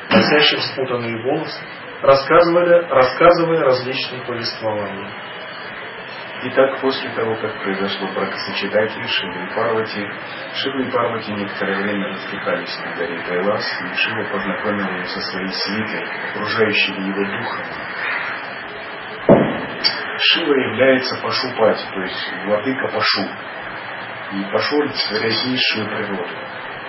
носящим 0.09 0.59
спутанные 0.59 1.21
волосы 1.23 1.63
рассказывали, 2.01 2.85
рассказывая 2.89 3.63
различные 3.63 4.21
повествования. 4.25 5.11
Итак, 6.39 6.81
после 6.81 7.09
того, 7.15 7.35
как 7.37 7.63
произошло 7.63 8.07
бракосочетание 8.13 9.07
Шивы 9.07 9.43
и 9.43 9.55
Парвати, 9.55 10.07
Шива 10.53 10.81
и 10.81 10.91
Парвати 10.91 11.31
некоторое 11.33 11.81
время 11.81 12.09
развлекались 12.09 12.77
на 12.85 12.95
горе 12.95 13.19
Кайлас, 13.27 13.65
и 13.81 13.95
Шива 13.95 14.23
познакомил 14.31 14.85
его 14.85 15.05
со 15.05 15.19
своей 15.19 15.51
свитой, 15.51 16.05
окружающей 16.29 16.91
его 16.93 17.25
духом. 17.25 17.65
Шива 20.19 20.53
является 20.53 21.19
Пашупати, 21.23 21.85
то 21.91 22.01
есть 22.01 22.33
владыка 22.45 22.87
Пашу. 22.89 23.21
И 24.33 24.43
Пашу 24.51 24.81
олицетворяет 24.81 25.45
низшую 25.47 25.87
природу. 25.87 26.29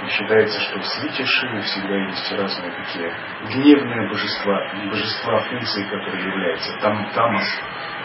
И 0.03 0.09
считается, 0.11 0.61
что 0.61 0.79
в 0.79 0.87
свете 0.87 1.25
Шивы 1.25 1.61
всегда 1.63 1.97
есть 1.97 2.33
разные 2.33 2.71
такие 2.71 3.13
гневные 3.49 4.09
божества, 4.09 4.73
божества 4.87 5.41
функции, 5.41 5.83
которые 5.85 6.25
являются 6.25 6.79
там, 6.81 7.11
тамас, 7.11 7.47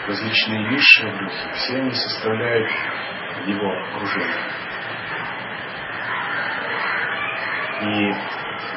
различные 0.08 0.70
высшие 0.70 1.12
духи, 1.12 1.52
все 1.54 1.76
они 1.76 1.92
составляют 1.92 2.68
его 3.46 3.72
окружение. 3.78 4.64
И 7.82 8.12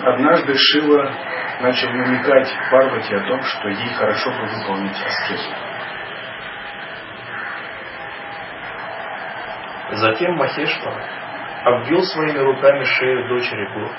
однажды 0.03 0.53
Шива 0.53 1.11
начал 1.61 1.89
намекать 1.89 2.53
Парвати 2.69 3.15
о 3.15 3.27
том, 3.27 3.41
что 3.41 3.67
ей 3.67 3.93
хорошо 3.93 4.29
бы 4.29 4.45
выполнить 4.45 5.01
аскезу. 5.01 5.49
Затем 9.89 10.35
Махешвара 10.35 11.26
обвил 11.67 12.01
своими 12.03 12.39
руками 12.39 12.83
шею 12.83 13.27
дочери 13.27 13.67
Гур, 13.73 13.91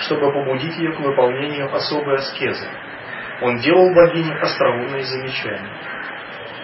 чтобы 0.00 0.32
побудить 0.32 0.76
ее 0.76 0.92
к 0.92 1.00
выполнению 1.00 1.72
особой 1.74 2.16
аскезы. 2.16 2.68
Он 3.42 3.56
делал 3.56 3.94
богине 3.94 4.34
остроумные 4.34 5.02
замечания. 5.02 5.70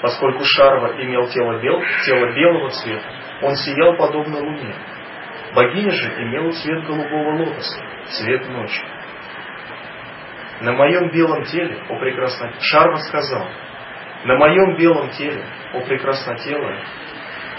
Поскольку 0.02 0.44
Шарва 0.44 1.02
имел 1.02 1.26
тело, 1.28 1.58
бел, 1.60 1.82
тело 2.04 2.32
белого 2.34 2.70
цвета, 2.70 3.08
он 3.42 3.54
сиял 3.56 3.96
подобно 3.96 4.38
луне. 4.38 4.74
Богиня 5.54 5.90
же 5.90 6.22
имела 6.22 6.50
цвет 6.52 6.84
голубого 6.84 7.38
лотоса, 7.38 7.80
цвет 8.04 8.46
ночи. 8.48 8.82
На 10.60 10.72
моем 10.72 11.10
белом 11.10 11.44
теле, 11.44 11.78
о 11.88 11.98
прекрасно... 11.98 12.52
Шарва 12.60 12.96
сказал, 12.96 13.48
на 14.24 14.36
моем 14.36 14.76
белом 14.76 15.10
теле, 15.10 15.44
о 15.72 15.80
прекраснотелое, 15.80 16.80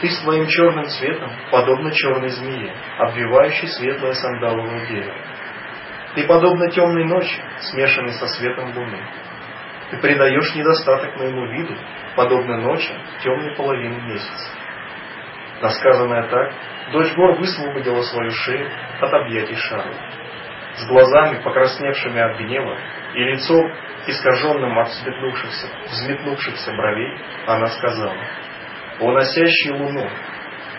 ты 0.02 0.10
своим 0.10 0.48
черным 0.48 0.86
цветом, 0.86 1.32
подобно 1.52 1.92
черной 1.92 2.30
змее, 2.30 2.74
обвивающей 3.00 3.68
светлое 3.68 4.14
сандаловое 4.14 4.86
дерево. 4.88 5.16
Ты 6.16 6.26
подобно 6.28 6.70
темной 6.70 7.06
ночи, 7.06 7.40
смешанной 7.60 8.14
со 8.14 8.28
светом 8.28 8.76
луны. 8.76 9.02
Ты 9.90 9.98
придаешь 9.98 10.56
недостаток 10.56 11.16
моему 11.18 11.46
виду, 11.48 11.76
подобно 12.16 12.58
ночи 12.58 12.94
темной 13.24 13.56
половины 13.56 14.02
месяца. 14.02 14.52
Насказанное 15.62 16.28
так, 16.30 16.54
дочь 16.92 17.14
гор 17.16 17.38
высвободила 17.38 18.02
свою 18.02 18.32
шею 18.32 18.70
от 19.02 19.14
объятий 19.14 19.56
Шарлы. 19.56 19.96
С 20.76 20.88
глазами, 20.88 21.42
покрасневшими 21.42 22.20
от 22.20 22.38
гнева, 22.38 22.78
и 23.16 23.20
лицом, 23.20 23.74
искаженным 24.06 24.78
от 24.78 24.90
взметнувшихся, 24.90 25.68
взметнувшихся 25.86 26.72
бровей, 26.74 27.18
она 27.48 27.66
сказала, 27.68 28.16
«О 29.00 29.12
носящий 29.12 29.72
луну, 29.72 30.08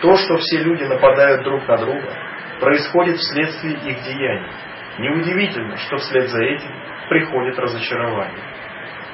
то, 0.00 0.14
что 0.16 0.36
все 0.36 0.58
люди 0.62 0.84
нападают 0.84 1.44
друг 1.44 1.66
на 1.68 1.76
друга, 1.76 2.12
происходит 2.60 3.16
вследствие 3.16 3.74
их 3.74 4.02
деяний. 4.02 4.50
Неудивительно, 4.98 5.76
что 5.76 5.96
вслед 5.96 6.28
за 6.28 6.42
этим 6.42 6.72
приходит 7.08 7.58
разочарование. 7.58 8.44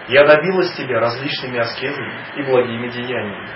Я 0.09 0.27
добилась 0.27 0.75
тебя 0.75 1.01
различными 1.01 1.59
аскезами 1.59 2.13
и 2.37 2.43
благими 2.43 2.89
деяниями. 2.89 3.49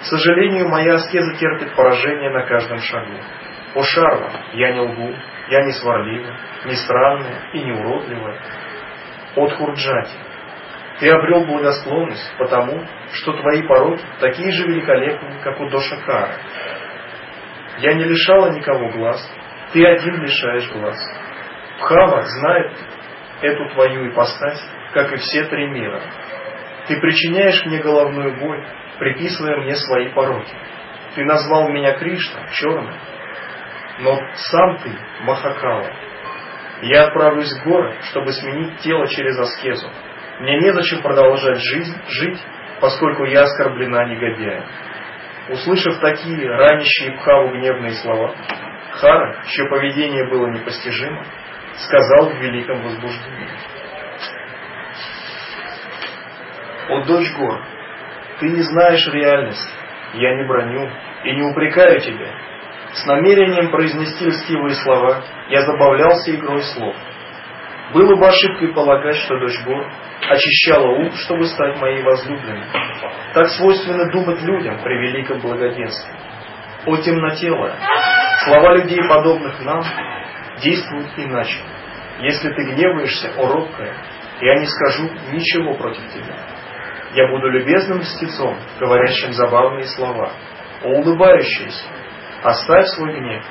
К 0.00 0.04
сожалению, 0.04 0.68
моя 0.68 0.94
аскеза 0.94 1.36
терпит 1.36 1.74
поражение 1.74 2.30
на 2.30 2.44
каждом 2.46 2.78
шагу. 2.78 3.14
О, 3.74 3.82
Шарва, 3.82 4.30
я 4.54 4.72
не 4.72 4.80
лгу, 4.80 5.14
я 5.48 5.62
не 5.64 5.72
сварлива, 5.72 6.36
не 6.64 6.74
странная 6.74 7.50
и 7.52 7.62
не 7.62 7.72
уродливая. 7.72 8.40
От 9.36 9.52
Хурджати, 9.52 10.16
ты 10.98 11.10
обрел 11.10 11.44
благосклонность 11.44 12.34
потому, 12.38 12.82
что 13.12 13.32
твои 13.34 13.62
пороки 13.66 14.02
такие 14.20 14.50
же 14.50 14.66
великолепны, 14.66 15.40
как 15.42 15.60
у 15.60 15.68
Дошакара. 15.68 16.36
Я 17.78 17.94
не 17.94 18.04
лишала 18.04 18.50
никого 18.50 18.88
глаз, 18.90 19.20
ты 19.72 19.84
один 19.86 20.22
лишаешь 20.22 20.70
глаз. 20.72 20.96
Пхава 21.78 22.22
знает 22.22 22.72
эту 23.42 23.68
твою 23.74 24.10
ипостась, 24.10 24.62
как 24.94 25.12
и 25.12 25.16
все 25.16 25.44
три 25.44 25.68
мира. 25.68 26.00
Ты 26.88 26.98
причиняешь 27.00 27.64
мне 27.66 27.80
головную 27.80 28.38
боль, 28.38 28.64
приписывая 28.98 29.60
мне 29.60 29.74
свои 29.74 30.08
пороки. 30.14 30.54
Ты 31.14 31.24
назвал 31.24 31.68
меня 31.68 31.98
Кришна, 31.98 32.46
черным, 32.52 32.94
но 33.98 34.18
сам 34.34 34.78
ты 34.78 34.90
Махакала. 35.22 35.90
Я 36.82 37.06
отправлюсь 37.06 37.52
в 37.52 37.64
горы, 37.64 37.96
чтобы 38.02 38.32
сменить 38.32 38.78
тело 38.80 39.06
через 39.08 39.38
аскезу. 39.38 39.90
Мне 40.40 40.58
незачем 40.60 41.00
продолжать 41.02 41.58
жизнь, 41.60 41.96
жить, 42.08 42.38
поскольку 42.80 43.24
я 43.24 43.42
оскорблена 43.42 44.04
негодяем. 44.04 44.64
Услышав 45.48 45.98
такие 46.00 46.46
ранящие 46.48 47.12
Пхаву 47.12 47.50
гневные 47.50 47.92
слова, 47.94 48.34
Хара, 48.92 49.42
чье 49.46 49.68
поведение 49.68 50.28
было 50.28 50.48
непостижимо, 50.48 51.24
сказал 51.76 52.30
в 52.30 52.36
великом 52.38 52.82
возбуждении. 52.82 53.48
«О, 56.88 57.04
дочь 57.04 57.32
гор, 57.36 57.62
ты 58.40 58.48
не 58.48 58.62
знаешь 58.62 59.06
реальность, 59.12 59.68
я 60.14 60.36
не 60.36 60.46
броню 60.46 60.90
и 61.24 61.34
не 61.34 61.42
упрекаю 61.42 62.00
тебя. 62.00 62.32
С 62.92 63.06
намерением 63.06 63.70
произнести 63.70 64.24
льстивые 64.24 64.74
слова 64.76 65.22
я 65.48 65.62
забавлялся 65.62 66.34
игрой 66.34 66.62
слов. 66.62 66.94
Было 67.92 68.16
бы 68.16 68.26
ошибкой 68.26 68.74
полагать, 68.74 69.16
что 69.16 69.38
дочь 69.38 69.62
гор 69.64 69.86
очищала 70.28 70.88
ум, 70.88 71.12
чтобы 71.12 71.44
стать 71.44 71.80
моей 71.80 72.02
возлюбленной. 72.02 72.66
Так 73.32 73.46
свойственно 73.50 74.10
думать 74.10 74.42
людям 74.42 74.80
при 74.82 74.94
великом 74.94 75.40
благоденствии. 75.40 76.14
О 76.86 76.96
темнотелая, 76.96 77.76
слова 78.44 78.76
людей, 78.76 79.00
подобных 79.08 79.60
нам, 79.64 79.82
действуют 80.62 81.10
иначе. 81.16 81.58
Если 82.20 82.48
ты 82.48 82.64
гневаешься, 82.72 83.32
о 83.36 83.46
робкая, 83.46 83.94
я 84.40 84.54
не 84.56 84.66
скажу 84.66 85.08
ничего 85.30 85.74
против 85.74 86.02
тебя. 86.12 86.36
Я 87.14 87.28
буду 87.28 87.48
любезным 87.50 88.00
льстецом, 88.00 88.56
говорящим 88.80 89.32
забавные 89.32 89.84
слова. 89.84 90.32
О 90.82 90.88
улыбающаяся, 90.88 91.84
оставь 92.42 92.86
свой 92.88 93.18
гнев. 93.18 93.44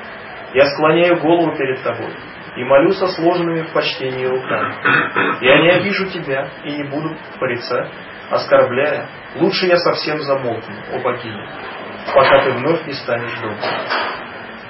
Я 0.52 0.66
склоняю 0.66 1.20
голову 1.20 1.56
перед 1.56 1.82
тобой 1.82 2.12
и 2.56 2.64
молю 2.64 2.90
со 2.92 3.06
сложенными 3.08 3.62
в 3.62 3.72
почтении 3.72 4.24
руками. 4.24 4.74
Я 5.42 5.60
не 5.60 5.70
обижу 5.70 6.06
тебя 6.06 6.48
и 6.64 6.72
не 6.72 6.84
буду 6.84 7.16
порицать, 7.38 7.90
оскорбляя. 8.30 9.08
Лучше 9.36 9.66
я 9.66 9.76
совсем 9.76 10.20
замолкну, 10.22 10.74
о 10.92 10.98
богиня, 11.00 11.50
пока 12.14 12.44
ты 12.44 12.52
вновь 12.52 12.86
не 12.86 12.94
станешь 12.94 13.34
добрым. 13.40 13.58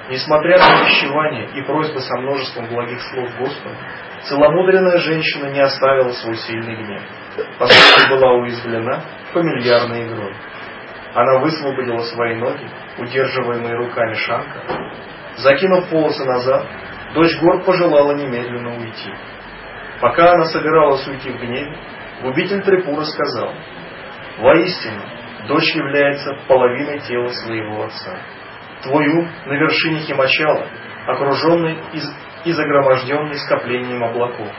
Несмотря 0.09 0.57
на 0.57 0.81
увещевания 0.81 1.47
и 1.55 1.61
просьбы 1.63 1.99
со 1.99 2.17
множеством 2.17 2.67
благих 2.67 3.01
слов 3.01 3.29
Господа, 3.39 3.75
целомудренная 4.23 4.97
женщина 4.99 5.47
не 5.47 5.59
оставила 5.59 6.11
свой 6.11 6.35
сильный 6.37 6.75
гнев, 6.75 7.01
поскольку 7.59 8.15
была 8.15 8.33
уязвлена 8.35 9.01
фамильярной 9.33 10.07
игрой. 10.07 10.33
Она 11.13 11.39
высвободила 11.39 12.03
свои 12.03 12.35
ноги, 12.35 12.69
удерживаемые 12.97 13.75
руками 13.75 14.13
Шанка. 14.13 14.61
Закинув 15.37 15.91
волосы 15.91 16.23
назад, 16.23 16.67
дочь 17.13 17.39
гор 17.39 17.63
пожелала 17.63 18.13
немедленно 18.13 18.77
уйти. 18.77 19.13
Пока 20.01 20.33
она 20.33 20.45
собиралась 20.45 21.07
уйти 21.07 21.29
в 21.31 21.39
гневе, 21.39 21.75
губитель 22.21 22.61
Трипура 22.61 23.03
сказал, 23.03 23.53
«Воистину, 24.39 25.01
дочь 25.47 25.75
является 25.75 26.37
половиной 26.47 26.99
тела 26.99 27.29
своего 27.29 27.83
отца. 27.85 28.17
Твой 28.83 29.07
ум 29.07 29.27
на 29.45 29.53
вершине 29.53 29.99
Химачала, 30.01 30.67
окруженный 31.07 31.79
из, 31.93 32.03
и 32.45 32.51
загроможденный 32.51 33.35
скоплением 33.35 34.03
облаков. 34.03 34.49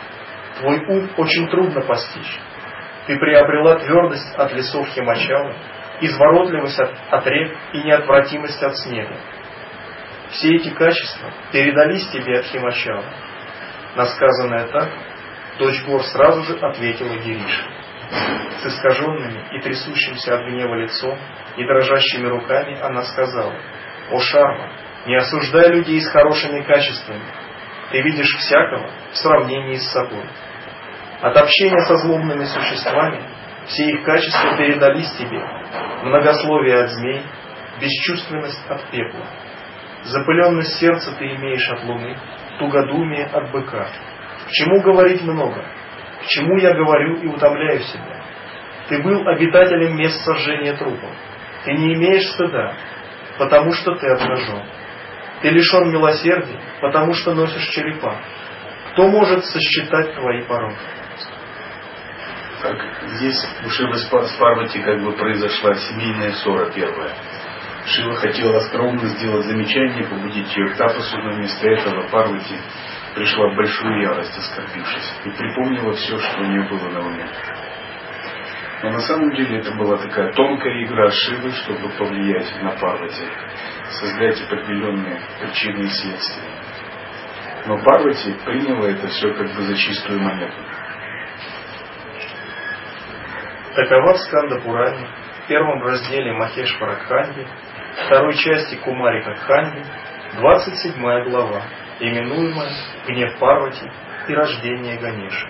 Твой 0.59 0.85
ум 0.87 1.09
очень 1.17 1.49
трудно 1.49 1.83
постичь. 1.83 2.41
Ты 3.07 3.17
приобрела 3.17 3.79
твердость 3.79 4.35
от 4.37 4.53
лесов 4.53 4.89
Химачала, 4.89 5.55
изворотливость 6.01 6.81
от, 6.81 6.95
от 7.11 7.27
рек 7.27 7.57
и 7.75 7.83
неотвратимость 7.83 8.63
от 8.63 8.77
снега. 8.79 9.17
Все 10.31 10.57
эти 10.57 10.71
качества 10.71 11.33
передались 11.53 12.09
тебе 12.11 12.39
от 12.39 12.47
Химачала. 12.47 13.05
Насказанное 13.97 14.69
так, 14.69 14.91
дочь 15.59 15.83
гор 15.85 16.03
сразу 16.05 16.43
же 16.45 16.59
ответила 16.59 17.15
Гирише. 17.17 17.65
С 18.63 18.67
искаженными 18.67 19.45
и 19.53 19.61
трясущимся 19.61 20.35
от 20.35 20.47
гнева 20.47 20.75
лицом 20.75 21.19
и 21.57 21.65
дрожащими 21.65 22.27
руками 22.27 22.79
она 22.81 23.03
сказала— 23.03 23.55
о 24.11 24.21
Шарма, 24.21 24.73
не 25.07 25.17
осуждай 25.17 25.71
людей 25.71 26.01
с 26.01 26.11
хорошими 26.11 26.63
качествами. 26.63 27.25
Ты 27.91 28.03
видишь 28.03 28.35
всякого 28.37 28.91
в 29.13 29.17
сравнении 29.17 29.77
с 29.77 29.91
собой. 29.91 30.25
От 31.21 31.37
общения 31.37 31.81
со 31.87 31.97
злобными 31.97 32.45
существами 32.45 33.23
все 33.67 33.85
их 33.85 34.05
качества 34.05 34.57
передались 34.57 35.13
тебе. 35.17 35.41
Многословие 36.05 36.85
от 36.85 36.91
змей, 36.91 37.23
бесчувственность 37.81 38.65
от 38.69 38.83
пепла. 38.91 39.27
Запыленность 40.05 40.79
сердца 40.79 41.13
ты 41.19 41.25
имеешь 41.35 41.69
от 41.71 41.85
луны, 41.85 42.17
тугодумие 42.59 43.27
от 43.27 43.51
быка. 43.51 43.89
К 44.47 44.51
чему 44.51 44.81
говорить 44.81 45.23
много? 45.23 45.63
К 46.23 46.27
чему 46.27 46.57
я 46.59 46.75
говорю 46.75 47.17
и 47.17 47.27
утомляю 47.27 47.81
себя? 47.81 48.23
Ты 48.89 49.03
был 49.03 49.27
обитателем 49.29 49.97
мест 49.97 50.25
сожжения 50.25 50.75
трупов. 50.75 51.11
Ты 51.65 51.73
не 51.73 51.95
имеешь 51.95 52.27
стыда, 52.33 52.75
потому 53.39 53.73
что 53.73 53.95
ты 53.97 54.07
обнажен. 54.09 54.63
Ты 55.43 55.51
лишен 55.51 55.91
милосердия, 55.91 56.61
потому 56.81 57.13
что 57.13 57.35
носишь 57.35 57.69
черепа. 57.69 58.17
Кто 58.93 59.09
может 59.09 59.45
сосчитать 59.45 60.15
твои 60.15 60.43
пороки? 60.43 60.77
Так, 62.63 62.77
здесь 63.07 63.47
у 63.65 63.71
Шивы 63.71 63.99
с 63.99 64.07
Парвати 64.07 64.81
как 64.81 65.01
бы 65.03 65.13
произошла 65.13 65.75
семейная 65.75 66.33
ссора 66.33 66.71
первая. 66.73 67.15
Шива 67.89 68.15
хотела 68.17 68.61
скромно 68.61 69.07
сделать 69.07 69.47
замечание, 69.47 70.07
побудить 70.07 70.55
ее 70.55 70.69
к 70.69 70.77
тапасу, 70.77 71.19
но 71.19 71.33
вместо 71.33 71.69
этого 71.69 72.09
Парвати 72.09 72.57
пришла 73.15 73.51
в 73.51 73.57
большую 73.57 74.03
ярость, 74.03 74.37
оскорбившись, 74.37 75.13
и 75.25 75.31
припомнила 75.31 75.93
все, 75.95 76.19
что 76.19 76.41
у 76.41 76.45
нее 76.45 76.69
было 76.69 76.91
на 76.91 77.01
уме. 77.01 77.27
Но 78.83 78.91
на 78.91 79.01
самом 79.01 79.31
деле 79.35 79.59
это 79.59 79.75
была 79.75 79.97
такая 79.97 80.33
тонкая 80.35 80.85
игра 80.85 81.11
Шивы, 81.11 81.51
чтобы 81.51 81.89
повлиять 81.99 82.63
на 82.63 82.73
Парвати, 82.73 83.25
создать 84.01 84.41
определенные 84.43 85.21
причины 85.41 85.81
и 85.81 85.89
следствия. 85.89 86.51
Но 87.67 87.79
Парвати 87.83 88.35
приняла 88.45 88.89
это 88.89 89.09
все 89.09 89.33
как 89.33 89.47
бы 89.47 89.63
за 89.63 89.77
чистую 89.77 90.21
монету. 90.21 90.57
Такова 93.75 94.13
в 94.13 94.19
Сканда 94.19 94.61
Пуране, 94.61 95.09
в 95.43 95.49
первом 95.49 95.83
разделе 95.83 96.33
Махеш 96.35 96.79
Паракханди, 96.79 97.47
второй 98.07 98.35
части 98.35 98.77
Кумарика 98.77 99.35
Кханди, 99.35 99.85
27 100.37 101.31
глава, 101.31 101.63
именуемая 102.01 102.71
«Гнев 103.07 103.39
Парвати 103.39 103.91
и 104.29 104.35
рождение 104.35 104.99
Ганеши». 104.99 105.49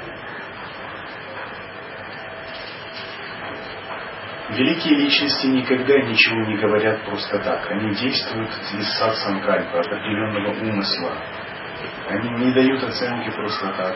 Великие 4.50 4.96
личности 4.96 5.46
никогда 5.46 5.94
ничего 6.00 6.40
не 6.46 6.56
говорят 6.56 7.04
просто 7.04 7.38
так. 7.38 7.70
Они 7.70 7.94
действуют 7.94 8.48
из 8.72 8.98
сатсанкальпа, 8.98 9.80
определенного 9.80 10.52
умысла. 10.52 11.12
Они 12.08 12.30
не 12.30 12.52
дают 12.52 12.82
оценки 12.82 13.30
просто 13.30 13.70
так. 13.76 13.94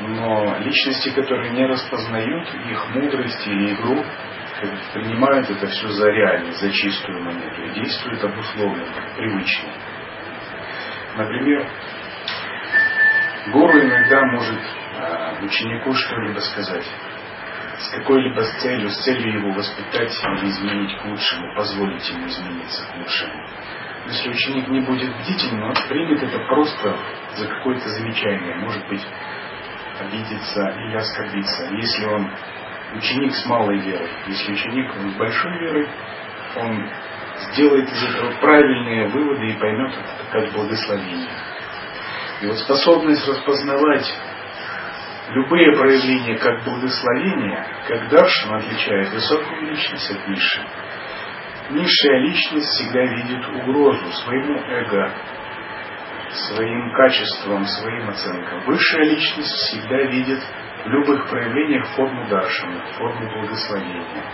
Но 0.00 0.58
личности, 0.58 1.10
которые 1.10 1.50
не 1.52 1.66
распознают 1.66 2.48
их 2.52 2.88
мудрость 2.94 3.46
и 3.46 3.72
игру, 3.74 4.04
принимают 4.92 5.48
это 5.50 5.66
все 5.66 5.88
за 5.88 6.10
реальность, 6.10 6.60
за 6.60 6.70
чистую 6.70 7.22
монету 7.22 7.62
и 7.62 7.70
действуют 7.70 8.22
обусловленно, 8.24 9.14
привычно. 9.16 9.68
Например, 11.16 11.66
гуру 13.52 13.80
иногда 13.80 14.22
может 14.26 14.60
а, 14.96 15.38
ученику 15.42 15.92
что-либо 15.94 16.38
сказать 16.40 16.86
с 17.78 17.90
какой-либо 17.90 18.42
целью, 18.60 18.90
с 18.90 19.04
целью 19.04 19.40
его 19.40 19.52
воспитать 19.52 20.10
или 20.10 20.48
изменить 20.50 20.98
к 20.98 21.04
лучшему, 21.06 21.54
позволить 21.56 22.08
ему 22.10 22.26
измениться 22.26 22.86
к 22.86 22.96
лучшему. 22.96 23.32
Если 24.06 24.30
ученик 24.30 24.68
не 24.68 24.80
будет 24.80 25.14
бдительным, 25.20 25.64
он 25.64 25.74
примет 25.88 26.22
это 26.22 26.38
просто 26.46 26.96
за 27.36 27.48
какое-то 27.48 27.88
замечание, 27.88 28.56
может 28.56 28.86
быть, 28.88 29.06
обидеться 30.00 30.68
или 30.68 30.96
оскорбиться. 30.96 31.64
Если 31.74 32.04
он 32.06 32.30
ученик 32.96 33.34
с 33.34 33.46
малой 33.46 33.78
верой, 33.78 34.10
если 34.26 34.52
ученик 34.52 34.92
с 34.92 35.16
большой 35.16 35.58
верой, 35.58 35.88
он 36.56 36.90
сделает 37.52 37.88
из 37.88 38.14
этого 38.14 38.32
правильные 38.40 39.08
выводы 39.08 39.50
и 39.50 39.58
поймет 39.58 39.92
это 39.92 40.30
как 40.30 40.52
благословение. 40.52 41.30
И 42.42 42.46
вот 42.46 42.58
способность 42.58 43.26
распознавать 43.28 44.06
любые 45.30 45.76
проявления 45.76 46.36
как 46.38 46.64
благословения, 46.64 47.66
как 47.86 48.08
даршин 48.08 48.54
отличает 48.54 49.12
высокую 49.12 49.70
личность 49.70 50.10
от 50.10 50.28
низшей. 50.28 50.64
Низшая 51.70 52.18
личность 52.22 52.66
всегда 52.66 53.00
видит 53.00 53.46
угрозу 53.48 54.10
своему 54.24 54.58
эго, 54.58 55.14
своим 56.30 56.92
качествам, 56.94 57.64
своим 57.64 58.08
оценкам. 58.08 58.60
Высшая 58.66 59.04
личность 59.04 59.50
всегда 59.50 60.02
видит 60.02 60.40
в 60.84 60.88
любых 60.88 61.28
проявлениях 61.28 61.86
форму 61.94 62.28
даршина, 62.28 62.84
форму 62.98 63.30
благословения, 63.32 64.24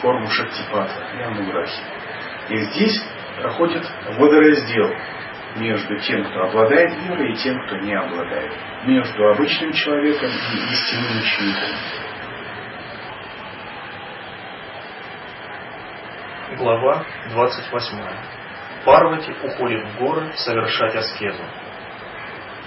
форму 0.00 0.26
шактипата 0.28 1.06
и 1.18 1.22
анурахи. 1.22 1.82
И 2.50 2.56
здесь 2.56 3.02
проходит 3.40 3.84
водораздел 4.18 4.90
между 5.56 5.96
тем, 5.98 6.24
кто 6.24 6.44
обладает 6.44 6.92
верой, 7.04 7.32
и 7.32 7.36
тем, 7.36 7.64
кто 7.66 7.76
не 7.76 7.94
обладает. 7.94 8.52
Между 8.84 9.28
обычным 9.28 9.72
человеком 9.72 10.28
и 10.28 10.72
истинным 10.72 11.18
учеником. 11.20 11.70
Глава 16.56 17.04
28. 17.30 17.98
Парвати 18.84 19.32
уходит 19.42 19.84
в 19.84 19.98
горы 19.98 20.32
совершать 20.34 20.94
аскезу. 20.94 21.42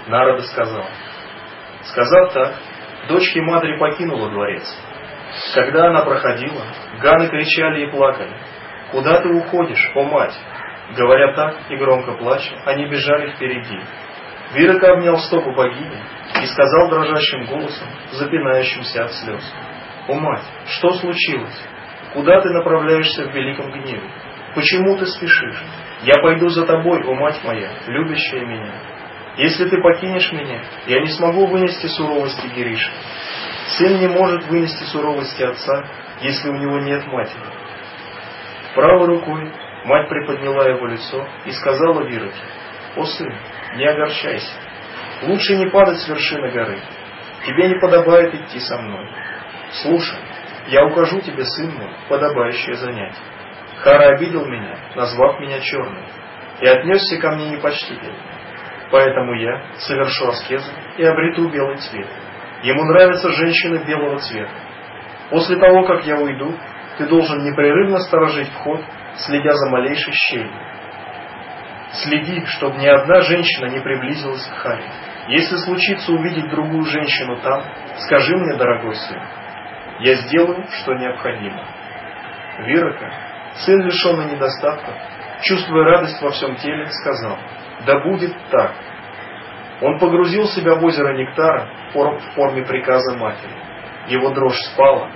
Нарада 0.08 0.42
сказал. 0.42 0.84
Сказав 1.84 2.32
так, 2.32 2.54
дочь 3.08 3.32
Химадри 3.32 3.78
покинула 3.78 4.30
дворец. 4.30 4.64
Когда 5.54 5.88
она 5.88 6.04
проходила, 6.04 6.62
ганы 7.00 7.28
кричали 7.28 7.86
и 7.86 7.90
плакали. 7.90 8.34
«Куда 8.90 9.20
ты 9.20 9.28
уходишь, 9.28 9.90
о 9.94 10.04
мать?» 10.04 10.34
Говоря 10.96 11.34
так 11.34 11.70
и 11.70 11.76
громко 11.76 12.14
плача, 12.14 12.54
они 12.64 12.86
бежали 12.86 13.32
впереди. 13.32 13.78
Вирака 14.54 14.94
обнял 14.94 15.18
стопу 15.18 15.52
богини 15.52 16.00
и 16.42 16.46
сказал 16.46 16.88
дрожащим 16.88 17.44
голосом, 17.44 17.86
запинающимся 18.12 19.04
от 19.04 19.12
слез. 19.12 19.54
«О 20.08 20.14
мать, 20.14 20.44
что 20.66 20.94
случилось? 20.94 21.62
Куда 22.14 22.40
ты 22.40 22.48
направляешься 22.48 23.24
в 23.24 23.34
великом 23.34 23.70
гневе? 23.70 24.10
Почему 24.54 24.96
ты 24.96 25.04
спешишь? 25.04 25.62
Я 26.02 26.22
пойду 26.22 26.48
за 26.48 26.64
тобой, 26.64 27.02
о 27.02 27.14
мать 27.14 27.38
моя, 27.44 27.70
любящая 27.86 28.46
меня. 28.46 28.72
Если 29.38 29.68
ты 29.68 29.80
покинешь 29.80 30.32
меня, 30.32 30.64
я 30.88 31.00
не 31.00 31.06
смогу 31.10 31.46
вынести 31.46 31.86
суровости 31.86 32.44
Гириши. 32.48 32.90
Сын 33.78 34.00
не 34.00 34.08
может 34.08 34.48
вынести 34.48 34.82
суровости 34.84 35.42
отца, 35.44 35.84
если 36.20 36.50
у 36.50 36.56
него 36.56 36.80
нет 36.80 37.06
матери. 37.06 37.46
Правой 38.74 39.06
рукой 39.06 39.52
мать 39.84 40.08
приподняла 40.08 40.68
его 40.68 40.88
лицо 40.88 41.24
и 41.44 41.52
сказала 41.52 42.02
Вироке, 42.02 42.34
«О 42.96 43.04
сын, 43.04 43.32
не 43.76 43.86
огорчайся, 43.86 44.52
лучше 45.22 45.56
не 45.56 45.66
падать 45.70 45.98
с 45.98 46.08
вершины 46.08 46.50
горы, 46.50 46.80
тебе 47.46 47.68
не 47.68 47.78
подобает 47.78 48.34
идти 48.34 48.58
со 48.58 48.76
мной. 48.78 49.08
Слушай, 49.82 50.18
я 50.66 50.84
укажу 50.84 51.20
тебе, 51.20 51.44
сын 51.44 51.70
мой, 51.76 51.92
подобающее 52.08 52.74
занятие. 52.74 53.22
Хара 53.82 54.16
обидел 54.16 54.44
меня, 54.46 54.76
назвав 54.96 55.38
меня 55.38 55.60
черным, 55.60 56.04
и 56.60 56.66
отнесся 56.66 57.20
ко 57.20 57.30
мне 57.36 57.50
непочтительно. 57.50 58.37
Поэтому 58.90 59.34
я 59.34 59.62
совершу 59.78 60.28
аскезу 60.28 60.70
и 60.96 61.04
обрету 61.04 61.48
белый 61.50 61.76
цвет. 61.76 62.08
Ему 62.62 62.84
нравятся 62.84 63.30
женщины 63.32 63.84
белого 63.86 64.18
цвета. 64.18 64.50
После 65.30 65.58
того, 65.58 65.84
как 65.84 66.04
я 66.06 66.16
уйду, 66.16 66.54
ты 66.96 67.06
должен 67.06 67.44
непрерывно 67.44 68.00
сторожить 68.00 68.48
вход, 68.48 68.80
следя 69.16 69.52
за 69.52 69.70
малейшей 69.70 70.12
щелью. 70.12 70.50
Следи, 71.92 72.44
чтобы 72.46 72.78
ни 72.78 72.86
одна 72.86 73.20
женщина 73.22 73.66
не 73.66 73.80
приблизилась 73.80 74.44
к 74.46 74.54
Харе. 74.56 74.84
Если 75.28 75.56
случится 75.56 76.12
увидеть 76.12 76.50
другую 76.50 76.84
женщину 76.84 77.36
там, 77.42 77.62
скажи 77.98 78.34
мне, 78.34 78.56
дорогой 78.56 78.94
сын, 78.94 79.20
я 80.00 80.14
сделаю, 80.14 80.64
что 80.70 80.94
необходимо. 80.94 81.62
Вирака, 82.60 83.12
сын 83.54 83.80
лишенный 83.82 84.32
недостатков, 84.32 84.94
чувствуя 85.42 85.84
радость 85.84 86.20
во 86.22 86.30
всем 86.30 86.56
теле, 86.56 86.86
сказал, 86.86 87.38
да 87.86 88.00
будет 88.00 88.34
так. 88.50 88.72
Он 89.80 89.98
погрузил 89.98 90.46
себя 90.46 90.74
в 90.74 90.84
озеро 90.84 91.16
Нектара 91.16 91.70
в 91.94 92.34
форме 92.34 92.64
приказа 92.64 93.16
матери. 93.16 93.52
Его 94.08 94.30
дрожь 94.30 94.58
спала. 94.72 95.10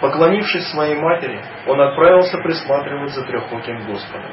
Поклонившись 0.00 0.68
своей 0.70 0.96
матери, 0.96 1.40
он 1.66 1.80
отправился 1.80 2.38
присматривать 2.38 3.10
за 3.14 3.24
трехоким 3.24 3.86
Господом. 3.86 4.30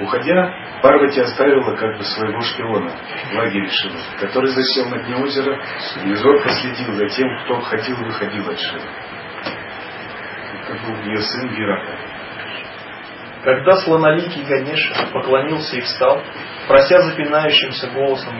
Уходя, 0.00 0.52
Парвати 0.82 1.20
оставила 1.20 1.76
как 1.76 1.96
бы 1.96 2.02
своего 2.02 2.40
шпиона 2.40 2.90
Шивы, 3.30 3.98
который 4.20 4.50
засел 4.50 4.90
на 4.90 4.98
дне 4.98 5.16
озера 5.16 5.58
и 6.04 6.14
зорко 6.14 6.48
следил 6.50 6.92
за 6.94 7.08
тем, 7.08 7.28
кто 7.44 7.60
входил 7.60 7.96
и 8.00 8.04
выходил 8.04 8.50
от 8.50 8.58
Шивы. 8.58 8.82
Это 10.62 10.72
был 10.84 11.00
ее 11.04 11.20
сын 11.20 11.48
Вирака. 11.48 12.13
Когда 13.44 13.72
слоноликий 13.76 14.42
Ганеша 14.48 14.94
поклонился 15.12 15.76
и 15.76 15.82
встал, 15.82 16.22
прося 16.66 17.00
запинающимся 17.00 17.90
голосом 17.90 18.38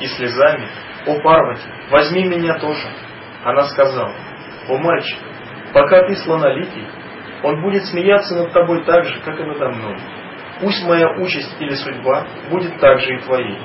и 0.00 0.06
слезами, 0.06 0.66
«О, 1.06 1.20
Парвати, 1.20 1.62
возьми 1.88 2.24
меня 2.24 2.58
тоже!» 2.58 2.88
Она 3.44 3.62
сказала, 3.62 4.12
«О, 4.68 4.76
мальчик, 4.76 5.18
пока 5.72 6.04
ты 6.08 6.16
слоноликий, 6.16 6.84
он 7.44 7.62
будет 7.62 7.84
смеяться 7.84 8.34
над 8.34 8.52
тобой 8.52 8.84
так 8.84 9.04
же, 9.04 9.20
как 9.20 9.38
и 9.38 9.44
надо 9.44 9.68
мной. 9.68 9.96
Пусть 10.60 10.84
моя 10.84 11.08
участь 11.20 11.54
или 11.60 11.74
судьба 11.76 12.26
будет 12.50 12.80
так 12.80 12.98
же 12.98 13.14
и 13.14 13.20
твоей. 13.20 13.58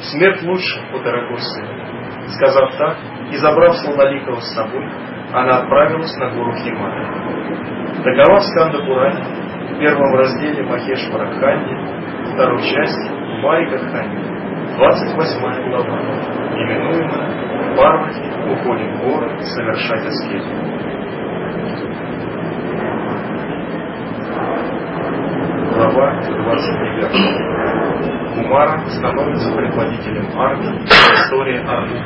Смерть 0.00 0.42
лучше, 0.42 0.80
о 0.92 0.98
дорогой 0.98 1.38
сын». 1.38 2.28
Сказав 2.28 2.76
так 2.76 2.98
и 3.30 3.36
забрав 3.38 3.74
слоноликого 3.76 4.40
с 4.40 4.54
собой, 4.54 4.86
она 5.32 5.60
отправилась 5.60 6.14
на 6.16 6.30
гору 6.30 6.54
Хималая. 6.56 8.02
Такова 8.04 8.40
Сканда 8.40 8.78
в 8.78 8.86
первом 9.82 10.14
разделе 10.14 10.62
Махеш 10.62 11.10
Параханди, 11.10 11.74
второй 12.32 12.62
части 12.62 13.10
Марика 13.42 13.78
Хани, 13.78 14.16
28 14.76 15.68
глава, 15.68 15.98
именуемая 16.54 17.74
Парвати 17.76 18.22
уходит 18.48 18.94
в 18.94 18.98
горы 19.02 19.28
совершать 19.40 20.06
аскезу. 20.06 20.54
Глава 25.74 26.20
29. 26.20 28.36
Кумара 28.36 28.78
становится 28.86 29.52
предводителем 29.52 30.28
армии 30.38 30.78
в 30.78 30.86
истории 30.86 31.60
армии. 31.66 32.04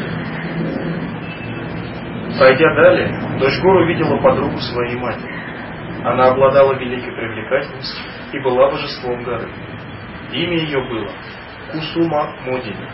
Пройдя 2.39 2.75
далее, 2.75 3.21
дочь 3.39 3.61
гор 3.61 3.83
увидела 3.83 4.17
подругу 4.17 4.57
своей 4.61 4.97
матери. 4.97 5.46
Она 6.07 6.29
обладала 6.29 6.75
великой 6.75 7.12
привлекательностью 7.16 8.05
и 8.33 8.38
была 8.38 8.71
божеством 8.71 9.25
горы. 9.25 9.51
Имя 10.31 10.57
ее 10.57 10.79
было 10.88 11.11
Кусума 11.73 12.33
Модини. 12.42 12.88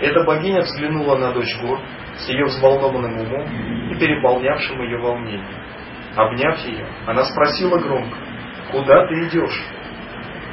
Эта 0.00 0.24
богиня 0.24 0.62
взглянула 0.62 1.16
на 1.18 1.32
дочь 1.32 1.56
гор 1.62 1.78
с 2.16 2.28
ее 2.28 2.46
взволнованным 2.46 3.16
умом 3.16 3.46
и 3.92 3.94
переполнявшим 3.94 4.82
ее 4.82 4.98
волнением. 4.98 5.46
Обняв 6.16 6.58
ее, 6.66 6.84
она 7.06 7.22
спросила 7.22 7.78
громко, 7.78 8.18
«Куда 8.72 9.06
ты 9.06 9.14
идешь?» 9.28 9.62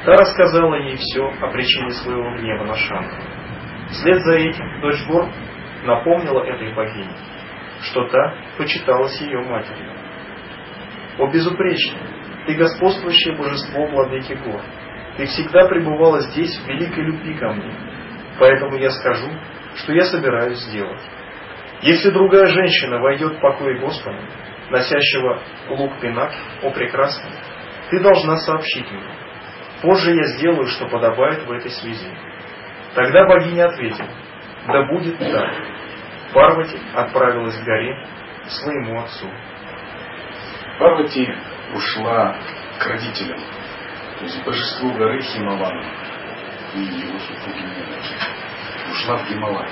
Та 0.04 0.12
рассказала 0.12 0.76
ей 0.76 0.94
все 0.94 1.24
о 1.24 1.50
причине 1.50 1.90
своего 1.90 2.36
гнева 2.36 2.66
на 2.66 2.74
Шанку. 2.76 3.16
Вслед 3.90 4.20
за 4.22 4.34
этим 4.34 4.80
дочь 4.80 5.04
гор 5.08 5.28
напомнила 5.82 6.44
этой 6.44 6.72
богине, 6.72 7.16
что 7.82 8.06
та 8.06 8.34
почиталась 8.56 9.20
ее 9.20 9.40
матерью. 9.40 10.07
О 11.18 11.26
безупречный, 11.26 11.98
ты 12.46 12.54
господствующее 12.54 13.36
божество 13.36 13.86
владыки 13.86 14.34
гор. 14.34 14.62
Ты 15.16 15.26
всегда 15.26 15.66
пребывала 15.66 16.20
здесь 16.20 16.56
в 16.58 16.66
великой 16.68 17.04
любви 17.04 17.34
ко 17.34 17.52
мне. 17.52 17.74
Поэтому 18.38 18.76
я 18.76 18.90
скажу, 18.90 19.28
что 19.74 19.92
я 19.92 20.04
собираюсь 20.04 20.58
сделать. 20.58 21.02
Если 21.82 22.10
другая 22.10 22.46
женщина 22.46 23.00
войдет 23.00 23.34
в 23.36 23.40
покой 23.40 23.78
Господа, 23.80 24.18
носящего 24.70 25.40
лук 25.70 26.00
пинак, 26.00 26.32
о 26.62 26.70
прекрасном, 26.70 27.32
ты 27.90 28.00
должна 28.00 28.36
сообщить 28.36 28.90
мне. 28.90 29.14
Позже 29.82 30.14
я 30.14 30.22
сделаю, 30.36 30.66
что 30.66 30.86
подобает 30.88 31.44
в 31.46 31.52
этой 31.52 31.70
связи. 31.70 32.08
Тогда 32.94 33.26
богиня 33.26 33.66
ответила, 33.66 34.08
да 34.66 34.86
будет 34.86 35.18
так. 35.18 35.50
Парвати 36.32 36.78
отправилась 36.94 37.56
к 37.56 37.64
горе 37.64 38.06
к 38.44 38.50
своему 38.50 39.00
отцу. 39.00 39.28
Парвати 40.78 41.34
ушла 41.74 42.36
к 42.78 42.86
родителям, 42.86 43.40
то 44.18 44.24
есть 44.24 44.44
божеству 44.44 44.92
горы 44.92 45.20
Хималана 45.22 45.84
и 46.74 46.78
его 46.78 47.18
супруги 47.18 47.64
Ушла 48.92 49.16
в 49.16 49.28
Гималай. 49.28 49.70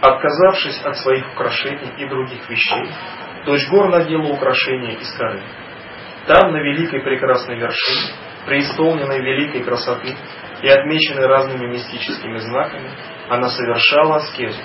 Отказавшись 0.00 0.80
от 0.82 0.96
своих 0.96 1.30
украшений 1.32 1.92
и 1.98 2.08
других 2.08 2.48
вещей, 2.48 2.88
дочь 3.44 3.68
гор 3.68 3.90
надела 3.90 4.32
украшения 4.32 4.96
из 4.96 5.12
коры. 5.16 5.42
Там, 6.26 6.52
на 6.52 6.58
великой 6.58 7.00
прекрасной 7.00 7.58
вершине, 7.58 8.14
преисполненной 8.46 9.20
великой 9.20 9.62
красоты 9.62 10.16
и 10.62 10.68
отмеченной 10.68 11.26
разными 11.26 11.66
мистическими 11.66 12.38
знаками, 12.38 12.90
она 13.28 13.48
совершала 13.48 14.16
аскезу, 14.16 14.60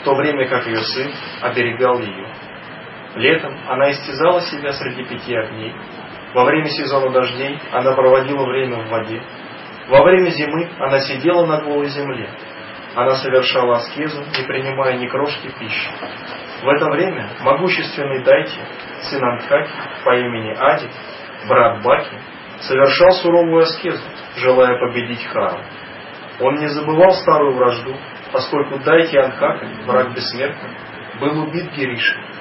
в 0.00 0.04
то 0.04 0.14
время 0.14 0.48
как 0.48 0.66
ее 0.66 0.82
сын 0.82 1.10
оберегал 1.40 2.00
ее. 2.00 2.28
Летом 3.14 3.56
она 3.68 3.90
истязала 3.92 4.40
себя 4.40 4.72
среди 4.72 5.04
пяти 5.04 5.34
огней, 5.34 5.74
во 6.34 6.44
время 6.44 6.68
сезона 6.68 7.10
дождей 7.10 7.58
она 7.70 7.92
проводила 7.92 8.44
время 8.44 8.84
в 8.84 8.88
воде, 8.88 9.22
во 9.88 10.02
время 10.02 10.30
зимы 10.30 10.68
она 10.80 11.00
сидела 11.00 11.46
на 11.46 11.60
голой 11.60 11.86
земле, 11.86 12.28
она 12.96 13.14
совершала 13.16 13.76
аскезу, 13.76 14.20
не 14.36 14.46
принимая 14.46 14.98
ни 14.98 15.06
крошки 15.06 15.48
пищи. 15.58 15.90
В 16.62 16.68
это 16.68 16.86
время 16.86 17.28
могущественный 17.42 18.24
Дайти, 18.24 18.58
сын 19.02 19.22
Антхаки 19.22 19.70
по 20.04 20.16
имени 20.16 20.56
Ади, 20.58 20.88
брат 21.48 21.82
Баки, 21.82 22.16
совершал 22.62 23.12
суровую 23.12 23.62
аскезу, 23.62 24.02
желая 24.38 24.78
победить 24.80 25.24
Хару. 25.26 25.60
Он 26.40 26.56
не 26.56 26.66
забывал 26.66 27.12
старую 27.12 27.54
вражду, 27.54 27.94
поскольку 28.32 28.78
Дайки 28.78 29.16
Анхака, 29.16 29.66
враг 29.86 30.14
бессмертный, 30.14 30.70
был 31.20 31.44
убит 31.44 31.70
Гиришей. 31.76 32.33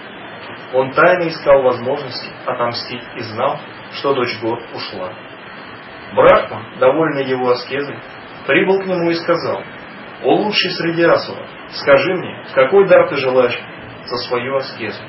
Он 0.73 0.91
тайно 0.91 1.29
искал 1.29 1.61
возможности 1.61 2.29
отомстить 2.45 3.03
и 3.15 3.19
знал, 3.21 3.59
что 3.93 4.15
дочь 4.15 4.39
Год 4.41 4.59
ушла. 4.73 5.13
Брахма, 6.15 6.77
довольный 6.79 7.25
его 7.25 7.51
аскезой, 7.51 7.99
прибыл 8.47 8.79
к 8.79 8.85
нему 8.85 9.11
и 9.11 9.13
сказал, 9.13 9.61
«О 10.23 10.33
лучший 10.33 10.71
среди 10.71 11.03
асуров, 11.03 11.47
скажи 11.69 12.15
мне, 12.15 12.43
какой 12.55 12.87
дар 12.87 13.07
ты 13.07 13.17
желаешь 13.17 13.59
за 14.05 14.17
свою 14.27 14.55
аскезу?» 14.55 15.03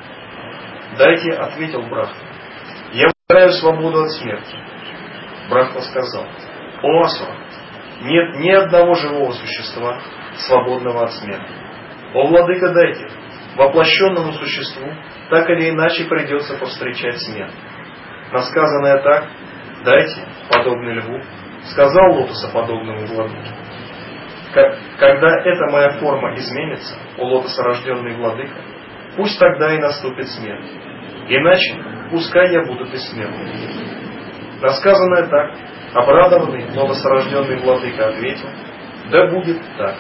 Дайте 0.99 1.31
ответил 1.31 1.83
Брахма, 1.83 2.15
«Я 2.93 3.11
выбираю 3.29 3.53
свободу 3.53 4.03
от 4.03 4.11
смерти». 4.11 4.57
Брахма 5.49 5.81
сказал, 5.81 6.27
«О 6.83 7.01
асура, 7.01 7.37
нет 8.03 8.37
ни 8.37 8.51
одного 8.51 8.95
живого 8.95 9.33
существа, 9.33 9.99
свободного 10.47 11.05
от 11.05 11.13
смерти. 11.13 11.53
О, 12.13 12.27
владыка, 12.27 12.73
дайте, 12.73 13.09
воплощенному 13.57 14.33
существу 14.33 14.87
так 15.31 15.49
или 15.51 15.71
иначе 15.71 16.05
придется 16.05 16.57
повстречать 16.57 17.19
смерть. 17.21 17.53
Сказанное 18.33 18.99
так, 19.03 19.29
дайте, 19.85 20.23
подобный 20.51 20.95
льву, 20.95 21.21
сказал 21.71 22.15
лотосоподобному 22.15 23.07
владыке. 23.07 23.51
Когда 24.99 25.41
эта 25.41 25.67
моя 25.71 25.99
форма 25.99 26.35
изменится, 26.35 26.97
у 27.19 27.25
лотосорожденный 27.25 28.17
владыка, 28.17 28.55
пусть 29.17 29.39
тогда 29.39 29.75
и 29.75 29.79
наступит 29.79 30.29
смерть. 30.29 30.71
Иначе 31.29 31.83
пускай 32.11 32.53
я 32.53 32.65
буду 32.65 32.85
бессмертным. 32.85 33.49
На 34.61 34.69
сказанное 34.71 35.27
так, 35.27 35.57
обрадованный 35.95 36.67
лотосорожденный 36.75 37.61
владыка 37.63 38.09
ответил, 38.09 38.49
да 39.11 39.27
будет 39.31 39.61
так. 39.77 39.97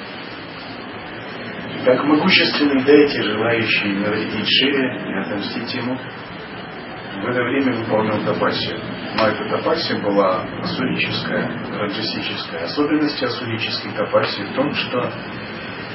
Как 1.84 2.02
могущественный 2.02 2.82
дайте, 2.82 3.22
желающий 3.22 3.92
навредить 3.92 4.48
Шиве 4.48 5.06
и 5.06 5.14
отомстить 5.18 5.74
ему, 5.74 5.96
в 5.96 7.26
это 7.26 7.42
время 7.42 7.74
выполнял 7.74 8.24
тапасию. 8.24 8.80
Но 9.18 9.26
эта 9.28 9.44
тапасия 9.50 10.00
была 10.00 10.46
асурическая, 10.62 11.46
раджасическая. 11.78 12.64
Особенность 12.64 13.22
асурической 13.22 13.92
тапасии 13.92 14.44
в 14.44 14.54
том, 14.54 14.72
что 14.72 15.12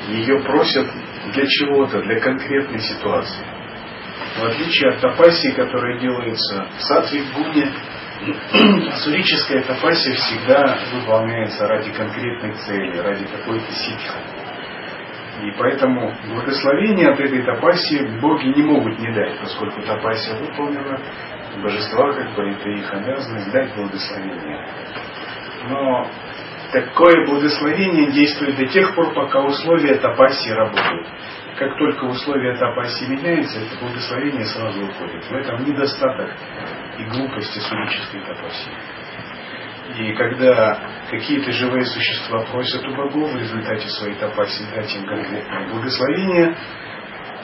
ее 0.10 0.40
просят 0.44 0.88
для 1.34 1.46
чего-то, 1.48 2.04
для 2.04 2.20
конкретной 2.20 2.80
ситуации. 2.80 3.46
В 4.38 4.44
отличие 4.46 4.92
от 4.92 5.02
тапасии, 5.02 5.52
которая 5.52 6.00
делается 6.00 6.68
в 6.78 6.82
сатве 6.84 7.24
гуне, 7.36 7.68
асурическая 8.94 9.64
тапасия 9.64 10.14
всегда 10.14 10.78
выполняется 10.94 11.68
ради 11.68 11.92
конкретной 11.92 12.54
цели, 12.54 12.98
ради 13.00 13.26
какой-то 13.26 13.72
ситхи. 13.72 14.39
И 15.42 15.52
поэтому 15.58 16.14
благословение 16.28 17.10
от 17.10 17.20
этой 17.20 17.44
тапасии 17.44 18.20
боги 18.20 18.48
не 18.48 18.64
могут 18.64 19.00
не 19.00 19.12
дать, 19.14 19.40
поскольку 19.40 19.82
тапасия 19.82 20.36
выполнена, 20.38 21.00
божества, 21.62 22.12
как 22.14 22.36
бы, 22.36 22.50
это 22.50 22.70
их 22.70 22.94
обязанность 22.94 23.52
дать 23.52 23.76
благословение. 23.76 24.68
Но 25.70 26.08
такое 26.74 27.26
благословение 27.26 28.12
действует 28.12 28.58
до 28.58 28.66
тех 28.68 28.94
пор, 28.96 29.14
пока 29.14 29.42
условия 29.42 29.96
тапасии 29.96 30.52
работают. 30.52 31.08
Как 31.58 31.78
только 31.78 32.06
условия 32.06 32.56
тапасии 32.58 33.06
меняются, 33.06 33.60
это 33.60 33.80
благословение 33.80 34.46
сразу 34.46 34.86
уходит. 34.86 35.26
В 35.26 35.34
этом 35.34 35.66
недостаток 35.66 36.32
и 36.98 37.04
глупость 37.06 37.58
асурической 37.58 38.22
тапасии. 38.22 38.99
И 39.98 40.14
когда 40.14 40.80
какие-то 41.10 41.52
живые 41.52 41.86
существа 41.86 42.46
просят 42.52 42.86
у 42.86 42.96
богов 42.96 43.32
в 43.32 43.38
результате 43.38 43.88
своей 43.88 44.16
тапаси 44.16 44.64
дать 44.76 44.96
им 44.96 45.06
конкретное 45.06 45.70
благословение, 45.70 46.56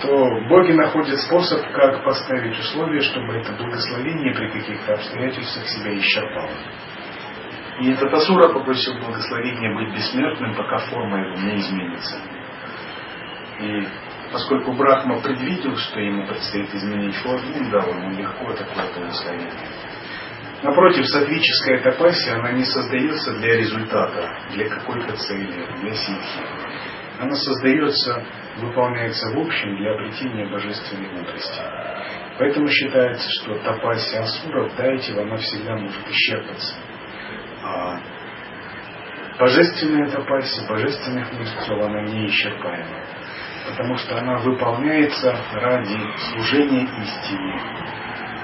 то 0.02 0.28
боги 0.48 0.74
находят 0.74 1.20
способ, 1.22 1.62
как 1.72 2.04
поставить 2.04 2.58
условия, 2.60 3.02
чтобы 3.02 3.36
это 3.38 3.54
благословение 3.54 4.34
при 4.36 4.50
каких-то 4.50 4.94
обстоятельствах 4.94 5.66
себя 5.68 5.98
исчерпало. 5.98 6.52
И 7.80 7.92
этот 7.92 8.14
Асура 8.14 8.54
попросил 8.54 8.94
благословения 9.00 9.74
быть 9.76 9.94
бессмертным, 9.96 10.56
пока 10.56 10.78
форма 10.78 11.18
его 11.18 11.36
не 11.36 11.56
изменится. 11.56 12.18
И 13.60 13.88
поскольку 14.32 14.74
Брахма 14.74 15.22
предвидел, 15.22 15.76
что 15.78 16.00
ему 16.00 16.28
предстоит 16.28 16.74
изменить 16.74 17.16
форму, 17.16 17.54
он 17.58 17.70
дал 17.72 17.90
ему 17.90 18.12
легко 18.12 18.54
такое 18.54 18.94
благословение. 18.94 19.52
Напротив, 20.64 21.06
садвическая 21.08 21.82
тапасия, 21.82 22.36
она 22.40 22.52
не 22.54 22.64
создается 22.64 23.34
для 23.34 23.58
результата, 23.58 24.38
для 24.52 24.70
какой-то 24.70 25.16
цели, 25.16 25.68
для 25.82 25.94
ситхи. 25.94 26.40
Она 27.20 27.36
создается, 27.36 28.26
выполняется 28.58 29.30
в 29.32 29.40
общем 29.40 29.78
для 29.78 29.94
обретения 29.94 30.50
божественной 30.50 31.10
мудрости. 31.12 31.62
Поэтому 32.38 32.68
считается, 32.68 33.28
что 33.42 33.56
тапасия 33.60 34.22
асуров, 34.22 34.76
дайте, 34.76 35.14
она 35.14 35.38
всегда 35.38 35.78
может 35.78 36.10
исчерпаться. 36.10 36.76
А 37.64 38.00
божественная 39.40 40.10
тапасия, 40.10 40.68
божественных 40.68 41.32
мудрецов, 41.32 41.84
она 41.84 42.02
неисчерпаема. 42.02 43.04
Потому 43.70 43.98
что 43.98 44.18
она 44.18 44.38
выполняется 44.40 45.36
ради 45.54 45.98
служения 46.32 46.84
истине, 46.84 47.62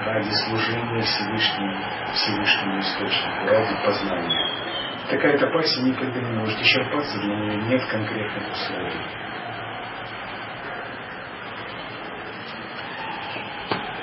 ради 0.04 0.30
служения 0.46 1.02
Всевышнему, 1.02 1.76
Всевышнему 2.12 2.78
Источнику, 2.80 3.46
ради 3.46 3.84
познания. 3.84 4.62
Такая 5.08 5.38
тапасия 5.38 5.84
никогда 5.84 6.20
не 6.20 6.38
может 6.38 6.60
исчерпаться, 6.60 7.18
для 7.20 7.34
нее 7.34 7.56
нет 7.68 7.84
конкретных 7.86 8.52
условий. 8.52 9.22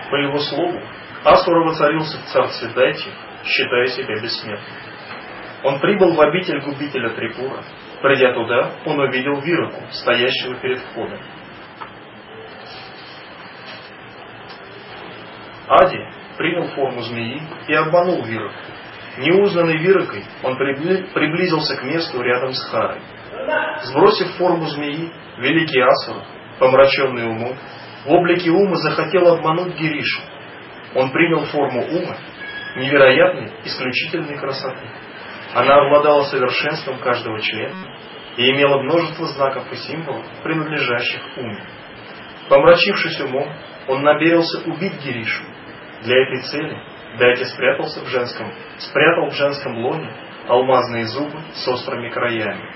По 0.10 0.16
его 0.16 0.38
слову, 0.40 0.82
Асура 1.24 1.64
воцарился 1.66 2.18
в 2.18 2.26
царстве 2.26 2.70
Дайти, 2.74 3.10
считая 3.46 3.88
себя 3.88 4.22
бессмертным. 4.22 4.78
Он 5.64 5.80
прибыл 5.80 6.16
в 6.16 6.22
обитель 6.22 6.62
губителя 6.62 7.10
Трипура. 7.10 7.64
Придя 8.02 8.34
туда, 8.34 8.72
он 8.86 9.00
увидел 9.00 9.42
Вираку, 9.42 9.82
стоящего 9.92 10.56
перед 10.56 10.80
входом. 10.80 11.20
Ади 15.70 16.00
принял 16.38 16.68
форму 16.70 17.02
змеи 17.02 17.42
и 17.68 17.74
обманул 17.76 18.24
Вираку. 18.24 18.56
Неузнанный 19.18 19.78
Виракой, 19.78 20.24
он 20.44 20.58
приблизился 20.58 21.76
к 21.76 21.84
месту 21.84 22.22
рядом 22.22 22.54
с 22.54 22.64
Харой. 22.70 23.02
Сбросив 23.84 24.36
форму 24.38 24.66
змеи, 24.66 25.12
великий 25.38 25.82
Асур, 25.82 26.24
помраченный 26.58 27.28
умом, 27.28 27.56
в 28.06 28.12
облике 28.12 28.50
ума 28.50 28.76
захотел 28.76 29.28
обмануть 29.28 29.76
Гиришу. 29.76 30.22
Он 30.96 31.12
принял 31.12 31.46
форму 31.46 31.82
ума, 31.82 32.16
невероятной, 32.78 33.52
исключительной 33.66 34.38
красоты. 34.38 34.88
Она 35.54 35.76
обладала 35.76 36.24
совершенством 36.24 36.98
каждого 37.00 37.40
члена 37.42 37.96
и 38.38 38.50
имела 38.52 38.82
множество 38.82 39.28
знаков 39.28 39.72
и 39.72 39.76
символов, 39.76 40.26
принадлежащих 40.44 41.22
уму. 41.38 41.58
Помрачившись 42.48 43.20
умом, 43.22 43.54
он 43.88 44.02
намерился 44.02 44.68
убить 44.70 45.04
Гиришу. 45.04 45.44
Для 46.04 46.18
этой 46.24 46.42
цели 46.44 46.78
Дайте 47.18 47.46
спрятался 47.46 48.02
в 48.02 48.08
женском, 48.08 48.52
спрятал 48.78 49.30
в 49.30 49.34
женском 49.34 49.78
лоне 49.78 50.12
алмазные 50.48 51.06
зубы 51.06 51.40
с 51.54 51.68
острыми 51.68 52.10
краями. 52.10 52.72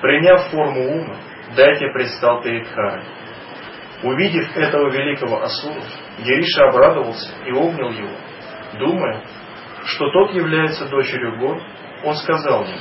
Приняв 0.00 0.50
форму 0.50 0.82
ума, 0.82 1.16
Дайте 1.56 1.88
предстал 1.92 2.42
перед 2.42 2.66
Харой. 2.68 3.02
Увидев 4.02 4.56
этого 4.56 4.90
великого 4.90 5.42
Асуру, 5.42 5.80
Гериша 6.18 6.68
обрадовался 6.68 7.30
и 7.46 7.52
обнял 7.52 7.90
его. 7.90 8.16
Думая, 8.78 9.24
что 9.84 10.10
тот 10.10 10.32
является 10.32 10.88
дочерью 10.88 11.38
гор, 11.38 11.60
он 12.04 12.14
сказал 12.14 12.64
ему, 12.64 12.78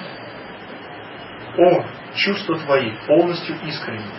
«О, 1.58 1.86
чувства 2.16 2.58
твои 2.60 2.92
полностью 3.08 3.56
искренни. 3.64 4.12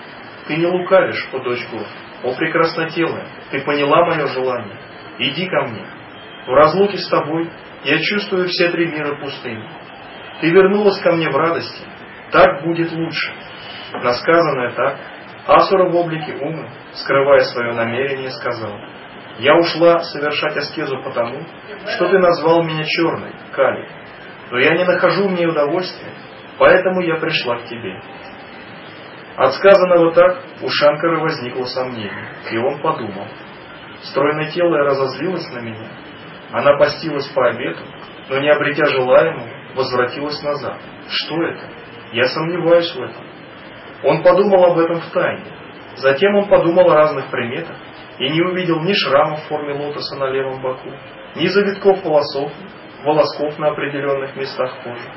Ты 0.47 0.57
не 0.57 0.67
лукавишь, 0.67 1.29
о 1.33 1.39
дочь 1.39 1.67
гор. 1.71 1.87
О, 2.23 2.35
прекраснотелая, 2.37 3.27
ты 3.51 3.61
поняла 3.63 4.07
мое 4.07 4.27
желание. 4.27 4.79
Иди 5.19 5.47
ко 5.47 5.63
мне. 5.67 5.87
В 6.47 6.51
разлуке 6.51 6.99
с 6.99 7.09
тобой 7.09 7.51
я 7.85 7.99
чувствую 7.99 8.49
все 8.49 8.71
три 8.71 8.87
мира 8.87 9.19
пустыни. 9.21 9.69
Ты 10.41 10.51
вернулась 10.51 11.01
ко 11.01 11.13
мне 11.13 11.31
в 11.31 11.37
радости. 11.37 11.83
Так 12.33 12.63
будет 12.65 12.93
лучше. 12.93 13.33
Насказанное 13.93 14.73
так, 14.73 14.99
Асура 15.47 15.91
в 15.91 15.95
облике 15.95 16.35
ума, 16.41 16.71
скрывая 16.95 17.41
свое 17.41 17.75
намерение, 17.75 18.31
сказал, 18.31 18.73
«Я 19.39 19.55
ушла 19.57 19.99
совершать 19.99 20.57
аскезу 20.57 21.03
потому, 21.03 21.43
что 21.87 22.09
ты 22.09 22.19
назвал 22.19 22.63
меня 22.63 22.85
черной, 22.85 23.33
Кали, 23.53 23.87
но 24.51 24.59
я 24.59 24.75
не 24.75 24.85
нахожу 24.85 25.29
в 25.29 25.33
ней 25.33 25.47
удовольствия, 25.47 26.13
поэтому 26.59 27.03
я 27.03 27.17
пришла 27.17 27.59
к 27.59 27.65
тебе». 27.65 28.01
От 29.37 29.53
сказанного 29.55 30.13
так 30.15 30.43
у 30.63 30.69
Шанкара 30.71 31.21
возникло 31.21 31.65
сомнение, 31.65 32.33
и 32.51 32.57
он 32.57 32.81
подумал, 32.81 33.27
«Стройное 34.05 34.51
тело 34.51 34.79
разозлилось 34.79 35.51
на 35.53 35.61
меня, 35.61 35.89
она 36.55 36.77
постилась 36.79 37.27
по 37.31 37.49
обету, 37.49 37.83
но 38.29 38.39
не 38.39 38.49
обретя 38.49 38.85
желаемого, 38.87 39.49
возвратилась 39.75 40.41
назад. 40.41 40.79
Что 41.09 41.43
это? 41.43 41.69
Я 42.13 42.25
сомневаюсь 42.29 42.95
в 42.95 43.03
этом. 43.03 43.27
Он 44.05 44.23
подумал 44.23 44.65
об 44.67 44.79
этом 44.79 45.01
в 45.01 45.11
тайне. 45.11 45.47
Затем 45.97 46.35
он 46.37 46.49
подумал 46.49 46.89
о 46.91 46.95
разных 46.95 47.29
приметах 47.29 47.77
и 48.19 48.29
не 48.29 48.41
увидел 48.41 48.81
ни 48.83 48.93
шрама 48.93 49.37
в 49.37 49.49
форме 49.49 49.75
лотоса 49.75 50.17
на 50.17 50.31
левом 50.31 50.63
боку, 50.63 50.91
ни 51.35 51.49
завитков 51.49 52.05
волосов, 52.05 52.53
волосков 53.03 53.59
на 53.59 53.71
определенных 53.71 54.37
местах 54.37 54.83
кожи. 54.85 55.11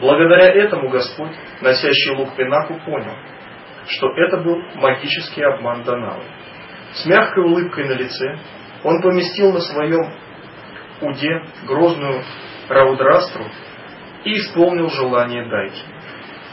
Благодаря 0.00 0.46
этому 0.46 0.88
Господь, 0.88 1.36
носящий 1.60 2.16
лук 2.16 2.34
Пинаку, 2.36 2.80
понял, 2.86 3.16
что 3.86 4.08
это 4.16 4.38
был 4.38 4.56
магический 4.76 5.42
обман 5.42 5.82
Даналы. 5.82 6.24
С 6.94 7.06
мягкой 7.06 7.44
улыбкой 7.44 7.88
на 7.88 7.92
лице 7.92 8.38
он 8.84 9.02
поместил 9.02 9.52
на 9.52 9.60
своем 9.60 10.12
Уде 11.00 11.42
грозную 11.66 12.22
Раудрастру 12.68 13.44
и 14.24 14.32
исполнил 14.38 14.88
желание 14.90 15.48
Дайки. 15.48 15.82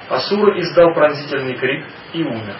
Асура 0.09 0.59
издал 0.59 0.93
пронзительный 0.93 1.55
крик 1.55 1.85
и 2.13 2.23
умер. 2.23 2.55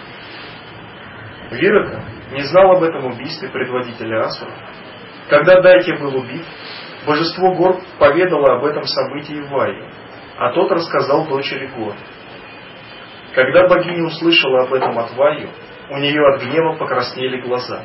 Вирака 1.50 2.04
не 2.30 2.42
знал 2.42 2.76
об 2.76 2.82
этом 2.82 3.06
убийстве 3.06 3.48
предводителя 3.48 4.20
Асура. 4.20 4.54
Когда 5.28 5.60
Дайки 5.60 5.90
был 6.00 6.16
убит, 6.16 6.44
божество 7.04 7.52
гор 7.54 7.80
поведало 7.98 8.58
об 8.58 8.64
этом 8.64 8.84
событии 8.84 9.40
Вайе, 9.50 9.90
а 10.38 10.52
тот 10.52 10.70
рассказал 10.70 11.26
дочери 11.26 11.66
гор. 11.66 11.94
Когда 13.34 13.66
богиня 13.66 14.04
услышала 14.04 14.64
об 14.64 14.72
этом 14.72 14.98
от 14.98 15.12
Вайю, 15.14 15.50
у 15.92 15.98
нее 15.98 16.26
от 16.26 16.42
гнева 16.42 16.76
покраснели 16.78 17.42
глаза. 17.42 17.84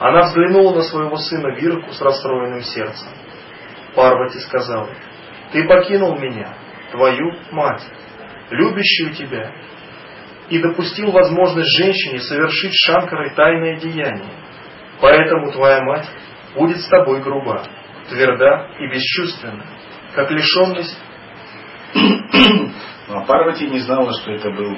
Она 0.00 0.22
взглянула 0.26 0.76
на 0.76 0.82
своего 0.82 1.16
сына 1.16 1.48
Вираку 1.56 1.92
с 1.92 2.00
расстроенным 2.00 2.60
сердцем. 2.60 3.08
Парвати 3.94 4.38
сказала, 4.40 4.90
«Ты 5.52 5.66
покинул 5.66 6.18
меня, 6.18 6.54
твою 6.92 7.32
мать, 7.50 7.82
любящую 8.50 9.14
тебя, 9.14 9.50
и 10.50 10.58
допустил 10.58 11.10
возможность 11.10 11.76
женщине 11.78 12.20
совершить 12.20 12.72
Шанкарой 12.74 13.34
тайное 13.34 13.76
деяние. 13.76 14.34
Поэтому 15.00 15.50
твоя 15.52 15.82
мать 15.82 16.06
будет 16.54 16.78
с 16.80 16.88
тобой 16.88 17.22
груба, 17.22 17.62
тверда 18.10 18.72
и 18.78 18.88
бесчувственна, 18.88 19.64
как 20.14 20.30
лишенность. 20.30 20.98
А 23.10 23.24
Парвати 23.24 23.66
не 23.66 23.78
знала, 23.78 24.12
что 24.12 24.32
это 24.32 24.50
был 24.50 24.76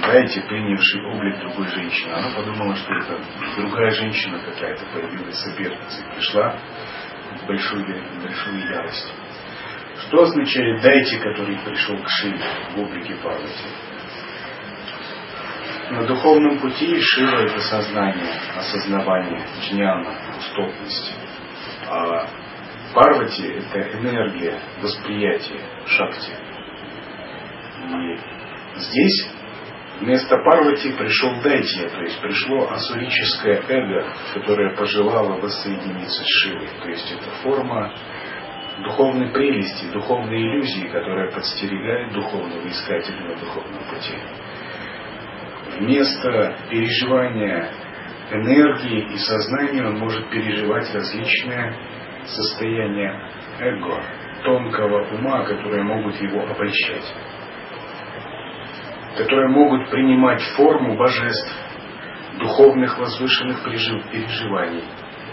Гайти, 0.00 0.40
принявший 0.40 1.04
облик 1.04 1.38
другой 1.40 1.68
женщины. 1.68 2.12
Она 2.12 2.30
подумала, 2.34 2.74
что 2.76 2.94
это 2.94 3.20
другая 3.56 3.90
женщина 3.90 4.38
какая-то 4.38 4.84
появилась 4.86 5.38
соперница 5.38 6.00
и 6.00 6.14
пришла 6.14 6.56
большую, 7.46 7.84
большую 8.22 8.68
ярость. 8.68 9.14
Что 10.06 10.22
означает 10.22 10.80
«дайте», 10.82 11.18
который 11.18 11.58
пришел 11.58 11.96
к 11.96 12.08
Шиве 12.08 12.40
в 12.74 12.80
облике 12.80 13.14
Парвати? 13.16 13.68
На 15.90 16.06
духовном 16.06 16.58
пути 16.58 16.98
Шива– 16.98 17.36
это 17.42 17.60
сознание, 17.60 18.32
осознавание, 18.56 19.46
джняна, 19.60 20.14
пустотность. 20.34 21.14
А 21.86 22.26
Парвати– 22.94 23.46
это 23.72 23.98
энергия, 23.98 24.58
восприятие, 24.80 25.60
шакти. 25.86 26.32
И 27.88 28.18
здесь 28.78 29.31
Вместо 30.02 30.36
Парвати 30.38 30.90
пришел 30.98 31.30
Дайтия, 31.44 31.88
то 31.88 32.00
есть 32.02 32.20
пришло 32.20 32.68
асурическое 32.72 33.62
эго, 33.68 34.12
которое 34.34 34.74
пожелало 34.74 35.40
воссоединиться 35.40 36.24
с 36.24 36.26
Шивой. 36.26 36.68
То 36.82 36.88
есть 36.88 37.12
это 37.12 37.30
форма 37.44 37.94
духовной 38.82 39.30
прелести, 39.32 39.92
духовной 39.92 40.42
иллюзии, 40.42 40.88
которая 40.88 41.30
подстерегает 41.30 42.12
духовного 42.14 42.66
искателя 42.66 43.28
на 43.28 43.36
духовном 43.36 43.78
пути. 43.90 44.18
Вместо 45.78 46.56
переживания 46.68 47.70
энергии 48.32 49.14
и 49.14 49.16
сознания 49.18 49.86
он 49.86 50.00
может 50.00 50.28
переживать 50.30 50.92
различные 50.92 51.76
состояния 52.24 53.30
эго, 53.60 54.02
тонкого 54.42 55.14
ума, 55.14 55.44
которые 55.44 55.84
могут 55.84 56.20
его 56.20 56.42
обольщать. 56.44 57.04
Которые 59.16 59.48
могут 59.48 59.90
принимать 59.90 60.42
форму 60.56 60.96
божеств, 60.96 61.52
духовных 62.38 62.98
возвышенных 62.98 63.62
переживаний, 63.62 64.84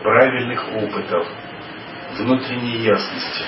правильных 0.04 0.68
опытов, 0.76 1.28
внутренней 2.18 2.78
ясности. 2.78 3.46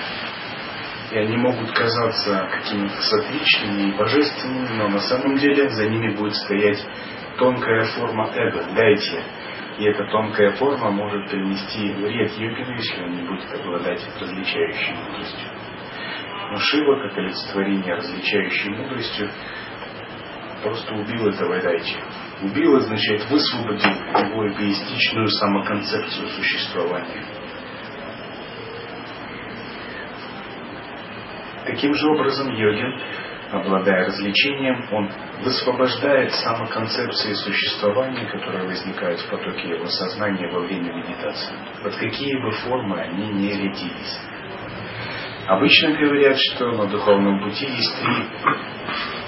И 1.12 1.18
они 1.18 1.36
могут 1.36 1.72
казаться 1.74 2.48
какими-то 2.50 2.96
сатвичными 2.96 3.90
и 3.90 3.98
божественными, 3.98 4.78
но 4.78 4.88
на 4.88 5.00
самом 5.00 5.36
деле 5.36 5.68
за 5.70 5.90
ними 5.90 6.16
будет 6.16 6.36
стоять 6.36 6.80
тонкая 7.38 7.84
форма 7.84 8.32
эго, 8.34 8.64
дайте. 8.74 9.22
И 9.78 9.86
эта 9.86 10.06
тонкая 10.06 10.52
форма 10.52 10.92
может 10.92 11.30
принести 11.30 11.92
вред 11.94 12.32
йогину, 12.38 12.76
если 12.76 13.04
он 13.04 13.12
не 13.12 13.24
будет 13.24 13.52
обладать 13.60 14.02
различающей 14.20 14.94
мудростью. 14.94 15.50
Но 16.52 16.58
Шива, 16.58 17.08
как 17.08 17.18
олицетворение 17.18 17.96
различающей 17.96 18.70
мудростью, 18.70 19.30
просто 20.62 20.94
убил 20.94 21.28
этого 21.28 21.60
дайте. 21.62 21.98
Убил 22.42 22.76
означает 22.78 23.30
высвободил 23.30 23.92
его 23.92 24.48
эгоистичную 24.48 25.28
самоконцепцию 25.28 26.28
существования. 26.30 27.26
Таким 31.66 31.94
же 31.94 32.10
образом 32.10 32.52
йогин, 32.52 33.00
обладая 33.52 34.06
развлечением, 34.08 34.88
он 34.92 35.12
высвобождает 35.44 36.32
самоконцепции 36.34 37.34
существования, 37.34 38.26
которые 38.26 38.66
возникают 38.66 39.20
в 39.20 39.30
потоке 39.30 39.70
его 39.70 39.86
сознания 39.86 40.50
во 40.52 40.62
время 40.62 40.94
медитации. 40.94 41.56
Под 41.84 41.96
какие 41.96 42.42
бы 42.42 42.52
формы 42.52 43.00
они 43.00 43.28
не 43.34 43.50
рядились. 43.50 44.20
Обычно 45.48 45.92
говорят, 45.98 46.38
что 46.38 46.72
на 46.72 46.88
духовном 46.88 47.44
пути 47.44 47.66
есть 47.66 47.96
три 48.02 48.26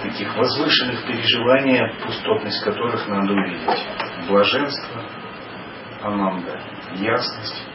таких 0.03 0.35
возвышенных 0.35 1.05
переживания, 1.07 1.93
пустотность 2.03 2.63
которых 2.63 3.07
надо 3.07 3.33
увидеть. 3.33 3.87
Блаженство, 4.27 5.03
ананда, 6.01 6.59
ясность 6.95 7.65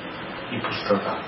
и 0.52 0.58
пустота. 0.60 1.22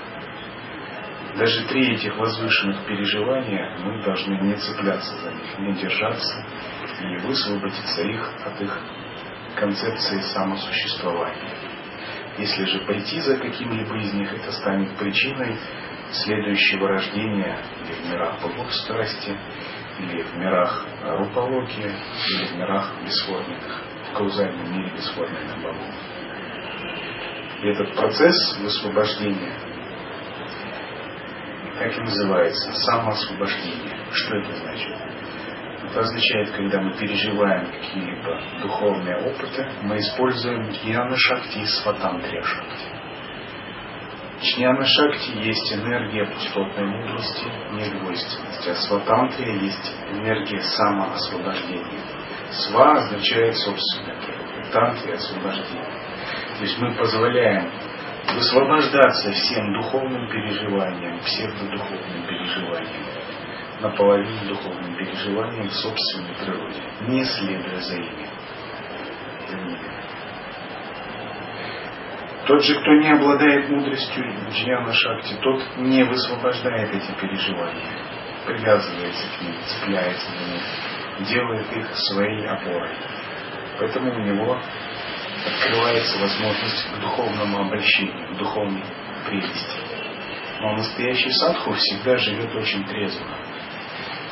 Даже 1.35 1.65
три 1.67 1.95
этих 1.95 2.15
возвышенных 2.17 2.85
переживания 2.85 3.77
мы 3.79 4.03
должны 4.03 4.33
не 4.41 4.55
цепляться 4.55 5.15
за 5.15 5.31
них, 5.31 5.59
не 5.59 5.73
держаться 5.73 6.45
и 7.01 7.17
высвободиться 7.25 8.01
их 8.03 8.33
от 8.45 8.61
их 8.61 8.79
концепции 9.55 10.19
самосуществования. 10.33 11.55
Если 12.37 12.65
же 12.65 12.79
пойти 12.85 13.19
за 13.21 13.37
каким-либо 13.37 13.97
из 13.97 14.13
них, 14.13 14.33
это 14.33 14.51
станет 14.51 14.95
причиной 14.97 15.57
следующего 16.11 16.89
рождения 16.89 17.57
в 17.85 18.09
мирах 18.09 18.41
богов 18.41 18.71
страсти, 18.73 19.37
или 19.99 20.21
в 20.23 20.37
мирах 20.37 20.85
рупологии, 21.03 21.91
или 22.29 22.45
в 22.45 22.55
мирах 22.55 22.93
бесформенных, 23.03 23.83
в 24.09 24.17
каузальном 24.17 24.71
мире 24.71 24.91
бесформенных 24.95 25.61
богов. 25.61 25.93
И 27.61 27.67
этот 27.67 27.95
процесс 27.95 28.57
высвобождения, 28.59 29.53
как 31.77 31.97
и 31.97 32.01
называется, 32.01 32.73
самоосвобождение. 32.73 33.97
Что 34.11 34.35
это 34.37 34.55
значит? 34.55 35.11
Это 35.83 35.99
означает, 35.99 36.51
когда 36.51 36.81
мы 36.81 36.93
переживаем 36.97 37.65
какие-либо 37.71 38.41
духовные 38.61 39.17
опыты, 39.17 39.69
мы 39.83 39.97
используем 39.97 40.69
гьяна 40.69 41.17
шакти 41.17 41.59
и 41.59 41.65
сватантрия 41.65 42.41
шакти. 42.43 42.90
Чняна 44.41 44.83
Шакти 44.83 45.37
есть 45.37 45.71
энергия 45.71 46.25
пустотной 46.25 46.85
мудрости, 46.85 47.45
недвойственности, 47.73 48.69
а 48.69 48.75
сватантрия 48.75 49.53
есть 49.53 49.95
энергия 50.09 50.61
самоосвобождения. 50.61 52.01
Сва 52.49 52.93
означает 52.93 53.55
собственное, 53.55 54.17
тантрия– 54.73 55.13
освобождение. 55.15 55.85
То 56.57 56.63
есть 56.63 56.75
мы 56.79 56.91
позволяем 56.95 57.71
высвобождаться 58.33 59.31
всем 59.31 59.73
духовным 59.73 60.27
переживаниям, 60.31 61.19
псевдодуховным 61.19 62.25
переживаниям, 62.25 63.05
наполовину 63.79 64.47
духовным 64.47 64.95
переживаниям 64.95 65.67
в 65.67 65.73
собственной 65.73 66.33
природе, 66.33 66.81
не 67.01 67.23
следуя 67.25 67.79
за 67.79 67.95
ими. 67.95 68.27
За 69.47 69.57
ними. 69.57 70.00
Тот 72.51 72.65
же, 72.65 72.81
кто 72.81 72.91
не 72.95 73.09
обладает 73.09 73.69
мудростью 73.69 74.25
джняна 74.51 74.91
шакти, 74.91 75.35
тот 75.41 75.63
не 75.77 76.03
высвобождает 76.03 76.93
эти 76.93 77.09
переживания, 77.13 77.93
привязывается 78.45 79.25
к 79.37 79.41
ним, 79.41 79.55
цепляется 79.65 80.29
за 80.31 80.51
них, 80.51 81.29
делает 81.29 81.71
их 81.71 81.95
своей 81.95 82.45
опорой. 82.45 82.91
Поэтому 83.79 84.13
у 84.13 84.19
него 84.19 84.59
открывается 85.47 86.19
возможность 86.19 86.91
к 86.91 86.99
духовному 86.99 87.67
обращению, 87.67 88.33
к 88.33 88.37
духовной 88.37 88.83
прелести. 89.29 89.79
Но 90.59 90.73
настоящий 90.73 91.31
садху 91.31 91.71
всегда 91.71 92.17
живет 92.17 92.53
очень 92.53 92.83
трезво. 92.83 93.27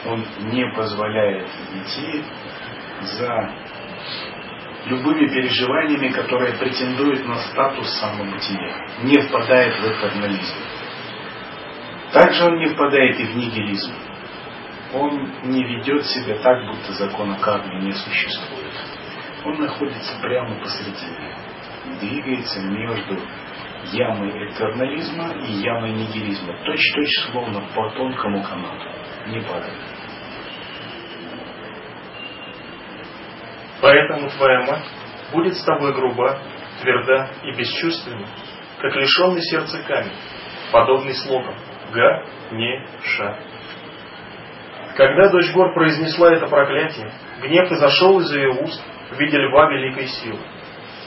Он 0.07 0.25
не 0.51 0.69
позволяет 0.75 1.47
идти 1.73 2.25
за 3.01 3.49
любыми 4.85 5.27
переживаниями, 5.27 6.09
которые 6.09 6.53
претендуют 6.53 7.25
на 7.27 7.35
статус 7.35 7.87
самобытия, 7.99 8.87
не 9.03 9.19
впадает 9.21 9.75
в 9.75 9.85
этернализм. 9.85 10.55
Также 12.13 12.45
он 12.45 12.57
не 12.57 12.67
впадает 12.67 13.19
и 13.19 13.23
в 13.23 13.35
нигилизм. 13.35 13.93
Он 14.93 15.31
не 15.43 15.63
ведет 15.63 16.05
себя 16.05 16.39
так, 16.39 16.65
будто 16.65 16.93
закона 16.93 17.37
кармы 17.39 17.81
не 17.83 17.91
существует. 17.91 18.73
Он 19.45 19.59
находится 19.59 20.19
прямо 20.21 20.59
посредине, 20.59 21.35
двигается 22.01 22.61
между 22.61 23.19
ямой 23.91 24.49
этернализма 24.49 25.33
и 25.45 25.53
ямой 25.53 25.91
нигилизма, 25.91 26.53
точь-точь 26.65 27.31
словно 27.31 27.61
по 27.73 27.89
тонкому 27.91 28.43
канату, 28.43 28.89
не 29.27 29.41
Поэтому 33.81 34.29
твоя 34.29 34.61
мать 34.65 34.85
будет 35.31 35.55
с 35.55 35.63
тобой 35.63 35.93
груба, 35.93 36.39
тверда 36.81 37.29
и 37.43 37.51
бесчувственна, 37.51 38.27
как 38.81 38.95
лишенный 38.95 39.41
сердца 39.41 39.81
камень, 39.87 40.13
подобный 40.71 41.13
слогам 41.13 41.55
«Га, 41.93 42.23
не, 42.51 42.85
ша». 43.03 43.39
Когда 44.95 45.29
дочь 45.29 45.51
гор 45.53 45.73
произнесла 45.73 46.33
это 46.33 46.47
проклятие, 46.47 47.11
гнев 47.41 47.71
изошел 47.71 48.19
из 48.19 48.33
ее 48.33 48.49
уст 48.49 48.83
в 49.11 49.17
виде 49.17 49.37
льва 49.37 49.69
великой 49.71 50.07
силы. 50.07 50.39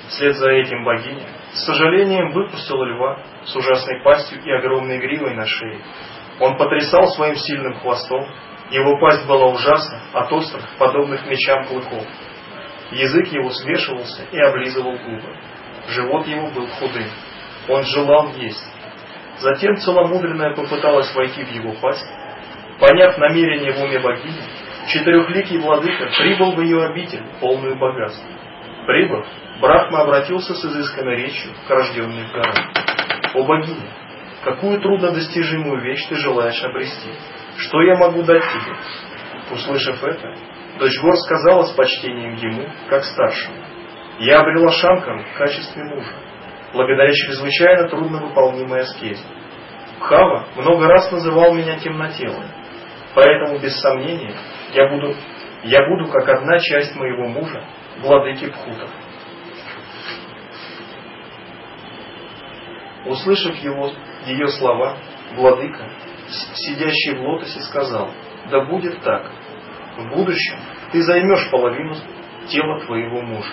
Вслед 0.09 0.35
за 0.37 0.51
этим 0.51 0.85
богиня 0.85 1.27
с 1.53 1.67
сожалением 1.67 2.33
выпустила 2.33 2.85
льва 2.85 3.23
с 3.45 3.55
ужасной 3.55 4.03
пастью 4.03 4.41
и 4.43 4.51
огромной 4.51 4.99
гривой 4.99 5.35
на 5.35 5.47
шее. 5.47 5.81
Он 6.41 6.57
потрясал 6.57 7.07
своим 7.09 7.35
сильным 7.35 7.75
хвостом, 7.75 8.27
его 8.71 8.99
пасть 8.99 9.27
была 9.29 9.49
ужасна 9.49 10.01
от 10.15 10.33
острых, 10.33 10.65
подобных 10.79 11.27
мечам 11.27 11.65
клыков. 11.67 12.07
Язык 12.93 13.29
его 13.29 13.51
свешивался 13.51 14.25
и 14.31 14.39
облизывал 14.39 14.93
губы. 14.93 15.37
Живот 15.89 16.27
его 16.27 16.49
был 16.49 16.67
худым. 16.67 17.09
Он 17.69 17.83
желал 17.85 18.33
есть. 18.35 18.65
Затем 19.39 19.77
целомудренная 19.77 20.55
попыталась 20.55 21.13
войти 21.15 21.43
в 21.43 21.51
его 21.51 21.73
пасть. 21.81 22.07
Поняв 22.79 23.17
намерение 23.17 23.73
в 23.73 23.83
уме 23.83 23.99
богини, 23.99 24.43
четырехликий 24.89 25.59
владыка 25.59 26.11
прибыл 26.19 26.53
в 26.53 26.61
ее 26.61 26.85
обитель, 26.85 27.25
полную 27.41 27.79
богатств. 27.79 28.25
Прибыв, 28.87 29.27
Брахма 29.61 30.01
обратился 30.01 30.55
с 30.55 30.65
изысканной 30.65 31.17
речью 31.17 31.53
к 31.67 31.71
рожденной 31.71 32.27
в 32.27 32.33
горах. 32.33 32.57
«О 33.35 33.45
богиня, 33.45 33.89
какую 34.45 34.81
труднодостижимую 34.81 35.81
вещь 35.81 36.05
ты 36.09 36.17
желаешь 36.17 36.63
обрести? 36.63 37.11
Что 37.57 37.81
я 37.83 37.97
могу 37.97 38.23
дать 38.23 38.43
тебе?» 38.43 38.77
Услышав 39.51 40.03
это, 40.03 40.35
Дочь 40.83 41.01
Гор 41.01 41.17
сказала 41.17 41.63
с 41.63 41.75
почтением 41.75 42.35
ему, 42.35 42.69
как 42.89 43.05
старшему, 43.05 43.55
«Я 44.19 44.41
обрела 44.41 44.73
Шанкару 44.73 45.23
в 45.23 45.39
качестве 45.39 45.85
мужа, 45.85 46.11
благодаря 46.73 47.13
чрезвычайно 47.13 47.89
трудновыполнимой 47.89 48.81
аскезе. 48.81 49.23
Хава 50.01 50.45
много 50.57 50.89
раз 50.89 51.13
называл 51.13 51.55
меня 51.55 51.79
темнотелым, 51.79 52.49
поэтому, 53.15 53.61
без 53.61 53.81
сомнения, 53.81 54.35
я 54.75 54.89
буду, 54.89 55.15
я 55.63 55.87
буду 55.87 56.11
как 56.11 56.29
одна 56.29 56.59
часть 56.59 56.97
моего 56.97 57.29
мужа, 57.29 57.65
владыки 58.01 58.51
Пхутов. 58.51 58.91
Услышав 63.07 63.55
его, 63.59 63.93
ее 64.27 64.49
слова, 64.49 64.97
владыка, 65.37 65.89
сидящий 66.55 67.19
в 67.19 67.23
лотосе, 67.23 67.61
сказал, 67.61 68.11
да 68.51 68.65
будет 68.65 69.01
так, 69.03 69.31
в 69.97 70.09
будущем 70.15 70.57
ты 70.93 71.03
займешь 71.03 71.51
половину 71.51 71.95
тела 72.49 72.81
твоего 72.81 73.23
мужа. 73.23 73.53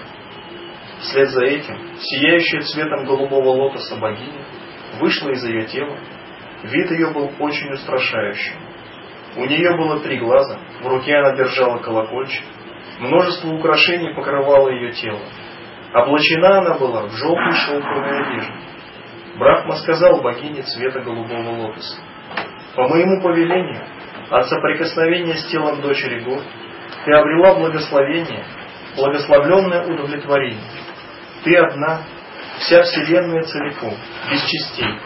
Вслед 1.02 1.30
за 1.30 1.46
этим, 1.46 1.78
сияющая 1.98 2.62
цветом 2.62 3.06
голубого 3.06 3.50
лотоса 3.50 3.96
богиня 3.98 4.46
вышла 5.00 5.30
из 5.30 5.44
ее 5.46 5.66
тела. 5.66 5.98
Вид 6.64 6.92
ее 6.92 7.12
был 7.14 7.32
очень 7.40 7.72
устрашающим. 7.72 8.56
У 9.38 9.46
нее 9.46 9.78
было 9.78 10.00
три 10.02 10.18
глаза, 10.18 10.60
в 10.82 10.88
руке 10.88 11.16
она 11.16 11.36
держала 11.36 11.78
колокольчик, 11.78 12.44
Множество 13.00 13.54
украшений 13.54 14.14
покрывало 14.14 14.70
ее 14.70 14.92
тело. 14.92 15.20
Облачена 15.94 16.60
она 16.60 16.78
была 16.78 17.04
в 17.04 17.12
желтую 17.12 17.52
шелковую 17.54 18.28
одежду. 18.28 18.54
Брахма 19.38 19.76
сказал 19.78 20.22
богине 20.22 20.64
цвета 20.64 21.00
голубого 21.00 21.50
лотоса. 21.50 21.98
По 22.76 22.90
моему 22.90 23.22
повелению, 23.22 23.82
от 24.30 24.48
соприкосновения 24.48 25.36
с 25.36 25.48
телом 25.48 25.82
дочери 25.82 26.24
гор, 26.24 26.40
ты 27.06 27.14
обрела 27.14 27.56
благословение, 27.56 28.46
благословленное 28.96 29.86
удовлетворение. 29.88 30.70
Ты 31.44 31.56
одна, 31.56 32.02
вся 32.60 32.84
Вселенная 32.84 33.44
целиком, 33.44 33.94
без 34.30 34.44
частей, 34.44 35.00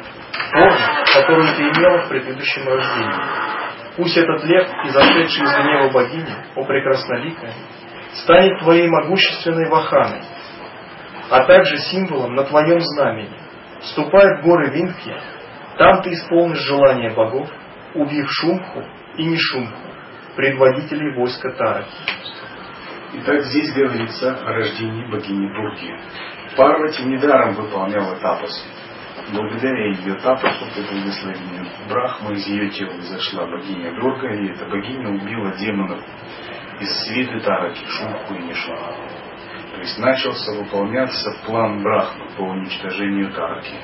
форма, 0.51 1.05
которую 1.13 1.47
ты 1.55 1.61
имела 1.61 1.99
в 1.99 2.09
предыдущем 2.09 2.67
рождении. 2.67 3.53
Пусть 3.95 4.17
этот 4.17 4.43
лев, 4.43 4.67
изошедший 4.85 5.43
из 5.43 5.53
гнева 5.53 5.89
богини, 5.91 6.35
о 6.55 6.65
прекрасноликая, 6.65 7.53
станет 8.23 8.59
твоей 8.59 8.87
могущественной 8.87 9.69
ваханой, 9.69 10.21
а 11.29 11.45
также 11.45 11.77
символом 11.77 12.33
на 12.35 12.43
твоем 12.43 12.79
знамени. 12.79 13.37
Ступай 13.81 14.37
в 14.37 14.43
горы 14.43 14.71
Виндхи, 14.71 15.15
там 15.77 16.01
ты 16.01 16.13
исполнишь 16.13 16.59
желание 16.59 17.11
богов, 17.11 17.49
убив 17.93 18.27
Шумху 18.31 18.83
и 19.17 19.23
Нишумху, 19.25 19.73
предводителей 20.35 21.15
войска 21.15 21.51
Тараки. 21.51 21.95
Итак, 23.15 23.43
здесь 23.43 23.71
говорится 23.73 24.35
о 24.35 24.53
рождении 24.53 25.05
богини 25.11 25.47
Дурги. 25.53 25.99
Парвати 26.57 27.03
недаром 27.03 27.53
выполняла 27.53 28.15
тапас. 28.15 28.51
Благодаря 29.31 29.91
ее 29.91 30.15
тапасу 30.15 30.65
и 30.65 30.81
благословению 30.81 31.67
Брахма 31.87 32.33
из 32.33 32.47
ее 32.47 32.69
тела 32.71 32.99
зашла 33.01 33.45
богиня 33.45 33.93
Дурга, 33.99 34.33
и 34.33 34.49
эта 34.49 34.65
богиня 34.65 35.09
убила 35.09 35.51
демонов 35.55 35.99
из 36.79 37.05
свиты 37.05 37.39
Тараки, 37.39 37.85
Шумху 37.85 38.33
и 38.33 38.43
Нишумху. 38.43 38.93
То 39.73 39.79
есть 39.79 39.97
начался 39.99 40.51
выполняться 40.53 41.31
план 41.45 41.81
Брахмы 41.83 42.29
по 42.35 42.41
уничтожению 42.41 43.31
Тараки. 43.33 43.75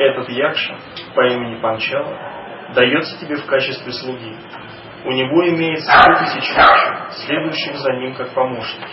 Этот 0.00 0.30
Якша 0.30 0.78
по 1.14 1.26
имени 1.26 1.60
Панчала 1.60 2.16
дается 2.74 3.18
тебе 3.20 3.36
в 3.36 3.44
качестве 3.44 3.92
слуги. 3.92 4.34
У 5.04 5.12
него 5.12 5.46
имеется 5.50 5.92
сто 5.92 6.14
тысяч 6.14 6.48
якша, 6.56 7.10
следующих 7.26 7.76
за 7.76 7.92
ним 7.92 8.14
как 8.14 8.32
помощники. 8.32 8.88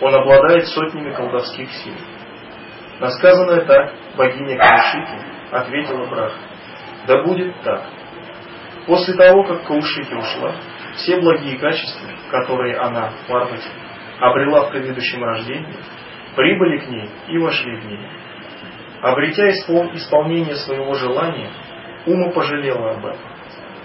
Он 0.00 0.14
обладает 0.14 0.66
сотнями 0.68 1.12
колдовских 1.12 1.70
сил. 1.70 1.92
На 2.98 3.10
сказанное 3.10 3.66
так 3.66 3.92
богиня 4.16 4.56
Каушики 4.56 5.18
ответила 5.52 6.06
Брах. 6.06 6.32
Да 7.06 7.22
будет 7.24 7.54
так. 7.62 7.82
После 8.86 9.14
того, 9.16 9.44
как 9.44 9.66
Каушики 9.66 10.14
ушла, 10.14 10.54
все 10.96 11.20
благие 11.20 11.58
качества, 11.58 12.08
которые 12.30 12.78
она, 12.78 13.12
Парвати, 13.28 13.68
обрела 14.18 14.62
в 14.62 14.70
предыдущем 14.70 15.22
рождении, 15.22 15.76
прибыли 16.34 16.78
к 16.78 16.88
ней 16.88 17.10
и 17.28 17.36
вошли 17.36 17.76
в 17.76 17.84
нее. 17.84 18.27
Обретя 19.02 19.48
исполнение 19.50 20.56
своего 20.56 20.94
желания, 20.94 21.50
Ума 22.06 22.30
пожалела 22.32 22.92
об 22.92 23.06
этом. 23.06 23.30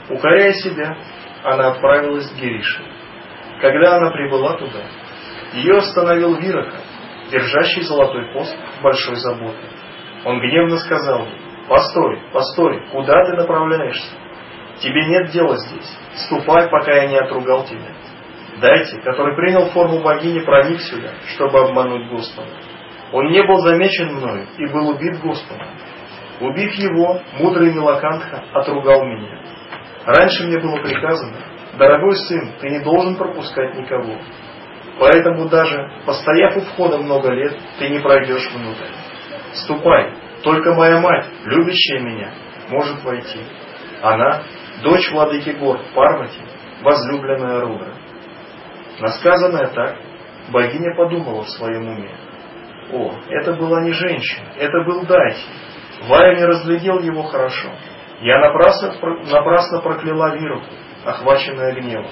Укоряя 0.09 0.53
себя, 0.53 0.97
она 1.43 1.69
отправилась 1.69 2.29
к 2.31 2.35
Гирише. 2.35 2.81
Когда 3.61 3.97
она 3.97 4.11
прибыла 4.11 4.57
туда, 4.57 4.81
ее 5.53 5.77
остановил 5.77 6.35
Вирака, 6.35 6.77
держащий 7.31 7.83
золотой 7.83 8.33
пост 8.33 8.57
большой 8.81 9.15
заботе. 9.17 9.67
Он 10.25 10.39
гневно 10.39 10.77
сказал 10.77 11.25
ей, 11.25 11.41
«Постой, 11.67 12.19
постой, 12.31 12.87
куда 12.91 13.13
ты 13.25 13.33
направляешься? 13.33 14.17
Тебе 14.81 15.05
нет 15.05 15.31
дела 15.31 15.55
здесь. 15.57 15.97
Ступай, 16.25 16.69
пока 16.69 16.93
я 16.95 17.07
не 17.07 17.17
отругал 17.17 17.65
тебя. 17.65 17.93
Дайте, 18.59 18.99
который 19.01 19.35
принял 19.35 19.69
форму 19.69 20.01
богини, 20.01 20.39
проник 20.39 20.79
сюда, 20.81 21.09
чтобы 21.35 21.59
обмануть 21.59 22.09
Господа. 22.09 22.49
Он 23.13 23.29
не 23.29 23.43
был 23.43 23.59
замечен 23.59 24.15
мною 24.15 24.47
и 24.57 24.65
был 24.65 24.89
убит 24.89 25.21
Господом. 25.21 25.67
Убив 26.39 26.73
его, 26.73 27.21
мудрый 27.37 27.71
Милакантха 27.71 28.43
отругал 28.53 29.05
меня. 29.05 29.39
Раньше 30.03 30.45
мне 30.45 30.59
было 30.59 30.77
приказано, 30.77 31.37
дорогой 31.77 32.15
сын, 32.15 32.53
ты 32.59 32.69
не 32.71 32.79
должен 32.79 33.15
пропускать 33.15 33.75
никого. 33.75 34.17
Поэтому 34.99 35.47
даже, 35.47 35.91
постояв 36.07 36.57
у 36.57 36.61
входа 36.61 36.97
много 36.97 37.31
лет, 37.31 37.55
ты 37.77 37.89
не 37.89 37.99
пройдешь 37.99 38.51
внутрь. 38.51 38.91
Ступай, 39.53 40.11
только 40.41 40.73
моя 40.73 40.99
мать, 40.99 41.27
любящая 41.45 41.99
меня, 41.99 42.33
может 42.69 43.03
войти. 43.03 43.41
Она 44.01 44.41
дочь 44.81 45.11
владыки 45.11 45.51
гор 45.51 45.79
Парвати, 45.93 46.41
возлюбленная 46.81 47.61
Рудра. 47.61 47.93
Насказанное 48.99 49.67
так, 49.67 49.97
богиня 50.51 50.95
подумала 50.97 51.43
в 51.43 51.49
своем 51.49 51.87
уме. 51.87 52.09
О, 52.93 53.11
это 53.27 53.53
была 53.53 53.81
не 53.81 53.91
женщина, 53.91 54.49
это 54.55 54.83
был 54.85 55.01
Дайти. 55.07 55.41
Вая 56.07 56.35
не 56.35 56.45
разглядел 56.45 56.99
его 56.99 57.23
хорошо. 57.23 57.69
Я 58.21 58.37
напрасно, 58.39 58.93
напрасно 59.31 59.81
прокляла 59.81 60.35
Вируку, 60.35 60.67
охваченная 61.03 61.73
гневом. 61.73 62.11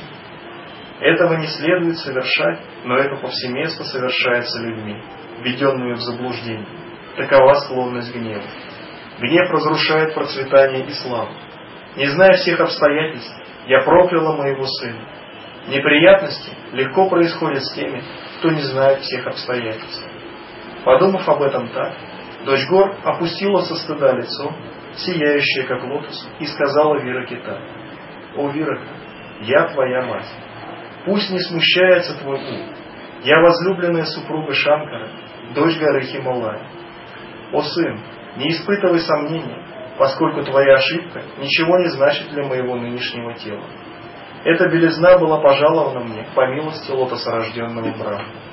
Этого 1.00 1.36
не 1.36 1.46
следует 1.48 1.98
совершать, 1.98 2.62
но 2.84 2.98
это 2.98 3.16
повсеместно 3.18 3.86
совершается 3.86 4.60
людьми, 4.60 5.00
введенными 5.42 5.94
в 5.94 6.00
заблуждение. 6.00 6.68
Такова 7.16 7.54
склонность 7.54 8.12
к 8.12 8.16
гневу. 8.16 8.42
Гнев 9.20 9.52
разрушает 9.52 10.16
процветание 10.16 10.88
и 10.88 10.94
славу. 10.94 11.32
Не 11.96 12.08
зная 12.08 12.34
всех 12.34 12.60
обстоятельств, 12.60 13.36
я 13.68 13.82
прокляла 13.82 14.36
моего 14.36 14.66
сына. 14.66 15.02
Неприятности 15.68 16.52
легко 16.72 17.08
происходят 17.08 17.64
с 17.64 17.76
теми, 17.76 18.02
кто 18.40 18.50
не 18.50 18.62
знает 18.62 19.02
всех 19.02 19.28
обстоятельств. 19.28 20.11
Подумав 20.84 21.28
об 21.30 21.42
этом 21.44 21.70
так, 21.70 21.94
дочь 22.46 22.68
гор 22.68 22.96
опустила 23.04 23.62
со 23.62 23.76
стыда 23.76 24.14
лицо, 24.14 24.52
сияющее 24.96 25.66
как 25.68 25.84
лотос, 25.84 26.28
и 26.40 26.46
сказала 26.46 27.00
Вираке 27.00 27.38
так. 27.38 27.60
«О, 28.36 28.50
Вирака, 28.50 28.88
я 29.42 29.68
твоя 29.68 30.02
мать. 30.04 30.28
Пусть 31.06 31.30
не 31.30 31.40
смущается 31.40 32.18
твой 32.20 32.38
ум. 32.38 32.70
Я 33.24 33.40
возлюбленная 33.42 34.06
супруга 34.06 34.54
Шанкара, 34.54 35.10
дочь 35.54 35.78
горы 35.78 36.02
Хималая. 36.02 36.68
О, 37.54 37.62
сын, 37.62 38.00
не 38.38 38.50
испытывай 38.50 39.00
сомнений, 39.00 39.56
поскольку 40.00 40.44
твоя 40.44 40.76
ошибка 40.76 41.22
ничего 41.38 41.78
не 41.80 41.90
значит 41.90 42.30
для 42.30 42.44
моего 42.44 42.76
нынешнего 42.76 43.34
тела. 43.36 43.64
Эта 44.44 44.68
белизна 44.70 45.20
была 45.20 45.40
пожалована 45.40 46.06
мне 46.06 46.28
по 46.34 46.48
милости 46.48 46.90
лотосорожденного 46.90 47.92
Брахма. 47.96 48.51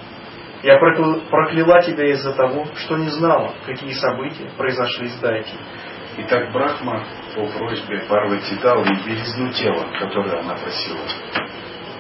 Я 0.63 0.79
прокляла 0.79 1.83
тебя 1.83 2.11
из-за 2.13 2.33
того, 2.33 2.67
что 2.75 2.97
не 2.97 3.11
знала, 3.11 3.55
какие 3.65 3.93
события 3.93 4.51
произошли 4.57 5.09
с 5.09 5.19
Дайти. 5.21 5.57
Итак, 6.19 6.53
Брахма 6.53 7.05
по 7.37 7.47
просьбе 7.47 8.01
Парвати 8.09 8.57
дал 8.61 8.85
ей 8.85 8.97
белизну 9.07 9.53
тела, 9.53 9.87
которую 10.01 10.41
она 10.41 10.57
просила. 10.57 10.99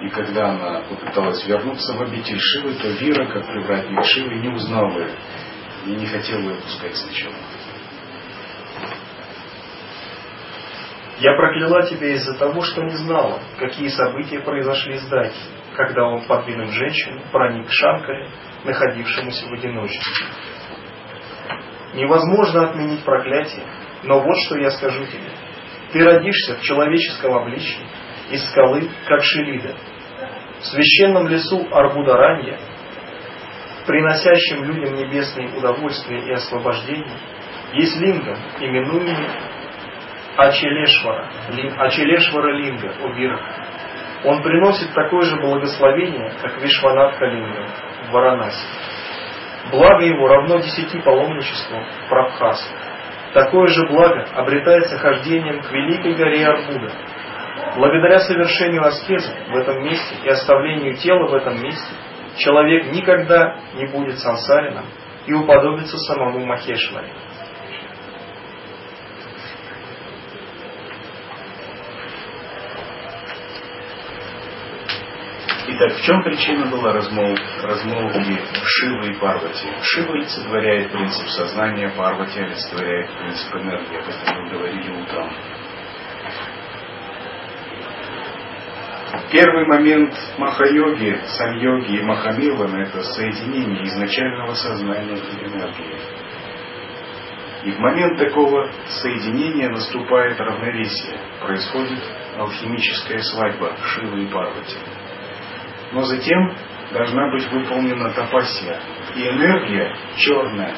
И 0.03 0.09
когда 0.09 0.51
она 0.51 0.81
попыталась 0.89 1.47
вернуться 1.47 1.93
в 1.97 2.03
обитель 2.03 2.39
Шивы, 2.39 2.75
то 2.75 2.89
Вира, 2.89 3.27
как 3.27 3.47
привратник 3.47 4.05
Шивы, 4.05 4.35
не 4.37 4.49
узнал 4.49 4.91
ее 4.91 5.11
и 5.87 5.91
не 5.91 6.07
хотел 6.07 6.41
ее 6.41 6.57
пускать 6.57 6.97
сначала. 6.97 7.35
Я 11.21 11.37
прокляла 11.37 11.87
тебя 11.87 12.13
из-за 12.15 12.35
того, 12.35 12.63
что 12.63 12.83
не 12.83 12.97
знала, 12.97 13.41
какие 13.59 13.89
события 13.89 14.41
произошли 14.41 14.99
с 14.99 15.07
Даки, 15.07 15.35
когда 15.79 16.09
он, 16.09 16.27
подвинув 16.27 16.73
женщину, 16.73 17.23
проник 17.31 17.69
к 17.69 17.71
Шанкаре, 17.71 18.29
находившемуся 18.65 19.47
в 19.47 19.53
одиночестве. 19.53 20.27
Невозможно 21.95 22.71
отменить 22.71 23.05
проклятие, 23.05 23.65
но 24.03 24.21
вот 24.21 24.37
что 24.45 24.59
я 24.59 24.71
скажу 24.73 25.05
тебе. 25.07 25.31
Ты 25.93 26.05
родишься 26.05 26.57
в 26.57 26.63
человеческом 26.63 27.33
обличье, 27.33 27.87
из 28.33 28.45
скалы, 28.51 28.91
как 29.07 29.23
Ширида. 29.23 29.77
В 30.59 30.65
священном 30.67 31.29
лесу 31.29 31.69
Арбударанья, 31.71 32.59
приносящим 33.87 34.65
людям 34.65 34.97
небесные 34.97 35.57
удовольствия 35.57 36.27
и 36.27 36.33
освобождение, 36.33 37.19
есть 37.75 37.97
линга, 38.01 38.37
именуемый 38.59 39.29
Ачелешвара, 40.37 41.31
Ачелешвара 41.79 42.57
Линга, 42.57 42.97
Убира. 43.05 43.41
Он 44.25 44.43
приносит 44.43 44.93
такое 44.95 45.23
же 45.23 45.37
благословение, 45.37 46.33
как 46.43 46.61
Вишванатха 46.61 47.25
Линга 47.27 47.67
в 48.09 48.13
Варанаси. 48.13 48.67
Благо 49.71 50.03
его 50.05 50.27
равно 50.27 50.59
десяти 50.59 51.01
паломничествам 51.01 51.85
в 51.85 52.09
Прабхасу. 52.09 52.75
Такое 53.35 53.67
же 53.69 53.87
благо 53.89 54.25
обретается 54.35 54.99
хождением 54.99 55.61
к 55.61 55.71
великой 55.71 56.15
горе 56.15 56.47
Арбуда. 56.47 56.91
Благодаря 57.77 58.21
совершению 58.21 58.85
аскезы 58.87 59.35
в 59.51 59.57
этом 59.57 59.85
месте 59.85 60.17
и 60.25 60.29
оставлению 60.29 60.97
тела 60.97 61.29
в 61.29 61.35
этом 61.35 61.63
месте, 61.63 61.95
человек 62.39 62.91
никогда 62.93 63.57
не 63.75 63.87
будет 63.87 64.19
сансарином 64.19 64.87
и 65.27 65.33
уподобится 65.35 65.99
самому 65.99 66.45
Махешваре. 66.47 67.13
Итак, 75.81 75.97
в 75.97 76.03
чем 76.03 76.25
причина 76.25 76.67
была 76.67 76.93
размол, 76.93 77.37
размолвки 77.63 78.37
Шивы 78.65 79.11
и 79.11 79.15
Парвати? 79.15 79.69
Шива 79.83 80.13
олицетворяет 80.13 80.91
принцип 80.91 81.29
сознания, 81.29 81.89
Парвати 81.91 82.41
олицетворяет 82.41 83.09
принцип 83.17 83.55
энергии, 83.55 84.01
как 84.05 84.37
мы 84.37 84.51
говорили 84.51 84.91
утром. 85.01 85.31
Первый 89.31 89.67
момент 89.69 90.15
Махайоги, 90.37 91.21
Саньоги 91.39 91.99
и 91.99 92.03
Махамилана– 92.03 92.83
это 92.83 93.01
соединение 93.01 93.85
изначального 93.85 94.55
сознания 94.55 95.15
и 95.15 95.45
энергии. 95.47 95.97
И 97.67 97.71
в 97.71 97.79
момент 97.79 98.19
такого 98.19 98.69
соединения 99.01 99.69
наступает 99.69 100.41
равновесие, 100.41 101.21
происходит 101.41 102.03
алхимическая 102.37 103.21
свадьба 103.21 103.77
Шивы 103.81 104.25
и 104.25 104.27
Парвати. 104.27 104.98
Но 105.93 106.03
затем 106.03 106.55
должна 106.93 107.31
быть 107.31 107.51
выполнена 107.51 108.11
тапасия, 108.11 108.81
и 109.15 109.29
энергия 109.29 109.95
черная. 110.17 110.75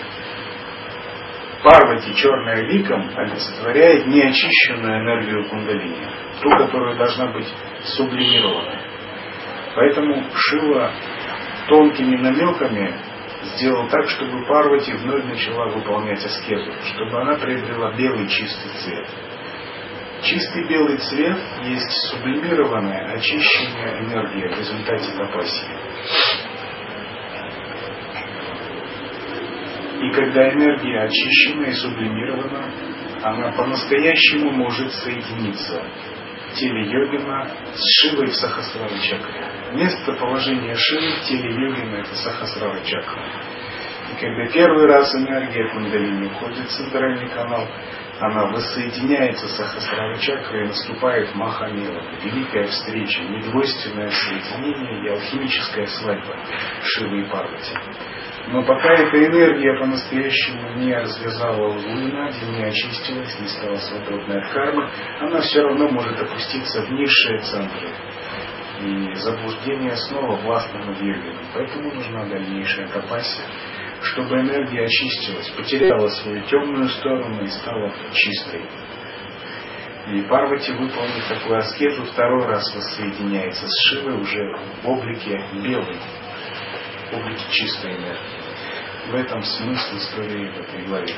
Парвати 1.63 2.15
черная 2.15 2.63
ликом 2.63 3.11
олицетворяет 3.17 4.07
неочищенную 4.07 5.03
энергию 5.03 5.49
кундалини, 5.49 6.07
ту, 6.43 6.51
которая 6.51 6.97
должна 6.97 7.33
быть 7.33 7.47
сублимирована. 7.85 8.81
Поэтому 9.75 10.25
Шива 10.35 10.91
тонкими 11.69 12.17
намеками 12.17 12.95
сделал 13.43 13.89
так, 13.89 14.09
чтобы 14.09 14.45
Парвати 14.47 14.93
вновь 14.93 15.25
начала 15.25 15.69
выполнять 15.69 16.25
аскезу, 16.25 16.73
чтобы 16.95 17.21
она 17.21 17.37
приобрела 17.37 17.93
белый 17.95 18.27
чистый 18.29 18.71
цвет. 18.83 19.07
Чистый 20.23 20.69
белый 20.69 20.99
цвет 20.99 21.39
есть 21.65 21.91
сублимированная, 22.11 23.15
очищенная 23.15 24.01
энергия 24.01 24.49
в 24.49 24.59
результате 24.59 25.13
тапасии. 25.17 26.41
И 30.03 30.13
когда 30.13 30.53
энергия 30.53 31.03
очищена 31.03 31.67
и 31.67 31.73
сублимирована, 31.73 32.71
она 33.23 33.53
по-настоящему 33.53 34.51
может 34.51 34.93
соединиться 34.93 35.83
в 36.51 36.55
теле 36.55 36.91
йогина 36.91 37.49
с 37.75 38.01
Шивой 38.01 38.27
в 38.27 38.35
Сахасрара 38.35 38.99
чакре. 38.99 39.73
Место 39.73 40.13
положения 40.15 40.75
Шивы 40.75 41.13
в 41.13 41.29
теле 41.29 41.51
йогина 41.51 41.97
это 41.97 42.15
Сахасрара 42.15 42.81
чакра. 42.85 43.25
И 44.11 44.21
когда 44.21 44.47
первый 44.53 44.87
раз 44.87 45.15
энергия 45.15 45.69
кундалини 45.69 46.27
уходит 46.27 46.67
в 46.67 46.77
центральный 46.77 47.29
канал, 47.29 47.69
она 48.21 48.47
воссоединяется 48.47 49.49
с 49.49 49.57
Сахасрара 49.57 50.17
чакрой 50.19 50.65
и 50.65 50.69
наступает 50.69 51.35
Махамила, 51.35 52.03
великая 52.23 52.67
встреча, 52.67 53.23
недвойственное 53.23 54.11
соединение 54.11 55.05
и 55.05 55.09
алхимическая 55.09 55.87
свадьба 55.87 56.37
Шивы 56.83 57.23
и 57.23 57.31
Парвати. 57.31 57.75
Но 58.49 58.63
пока 58.63 58.93
эта 58.93 59.25
энергия 59.25 59.79
по-настоящему 59.79 60.75
не 60.77 60.95
развязала 60.95 61.69
лунади, 61.69 62.45
не 62.57 62.65
очистилась, 62.65 63.39
не 63.41 63.49
стала 63.49 63.77
свободной 63.77 64.43
от 64.43 64.53
кармы, 64.53 64.91
она 65.21 65.41
все 65.41 65.63
равно 65.63 65.89
может 65.89 66.21
опуститься 66.21 66.83
в 66.83 66.91
низшие 66.91 67.39
центры. 67.39 67.89
И 68.83 69.15
заблуждение 69.15 69.95
снова 69.97 70.37
над 70.79 71.01
йогином. 71.01 71.45
Поэтому 71.55 71.95
нужна 71.95 72.25
дальнейшая 72.27 72.89
капасия, 72.89 73.47
чтобы 74.03 74.41
энергия 74.41 74.85
очистилась, 74.85 75.51
потеряла 75.51 76.09
свою 76.09 76.43
темную 76.47 76.89
сторону 76.89 77.43
и 77.43 77.49
стала 77.49 77.93
чистой. 78.13 78.63
И 80.09 80.23
Парвати, 80.23 80.73
выполнив 80.73 81.29
такую 81.29 81.59
аскезу, 81.59 82.05
второй 82.05 82.47
раз 82.47 82.75
воссоединяется 82.75 83.67
с 83.67 83.89
Шивой 83.89 84.21
уже 84.21 84.57
в 84.83 84.89
облике 84.89 85.39
белой, 85.63 85.99
в 87.11 87.17
облике 87.17 87.45
чистой 87.51 87.97
энергии. 87.97 89.11
В 89.11 89.15
этом 89.15 89.43
смысл 89.43 89.97
истории 89.97 90.51
в 90.51 90.61
этой 90.61 90.87
главе. 90.87 91.15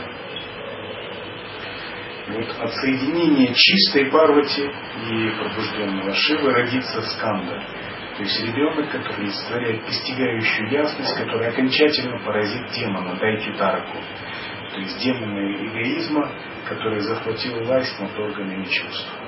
Вот 2.28 2.48
от 2.60 2.72
соединения 2.74 3.52
чистой 3.54 4.10
Парвати 4.10 4.62
и 4.64 5.30
пробужденного 5.38 6.14
Шивы 6.14 6.52
родится 6.52 7.02
сканда. 7.02 7.62
То 8.16 8.22
есть 8.22 8.44
ребенок, 8.44 8.90
который 8.90 9.24
олицетворяет 9.24 9.84
постигающую 9.86 10.70
ясность, 10.70 11.16
который 11.16 11.48
окончательно 11.48 12.18
поразит 12.18 12.70
демона 12.72 13.16
Дайти 13.16 13.52
Тараку. 13.52 13.98
То 14.74 14.80
есть 14.80 14.98
демона 15.02 15.66
эгоизма, 15.66 16.30
который 16.68 17.00
захватил 17.00 17.64
власть 17.64 17.98
над 18.00 18.18
органами 18.18 18.64
чувств. 18.64 19.21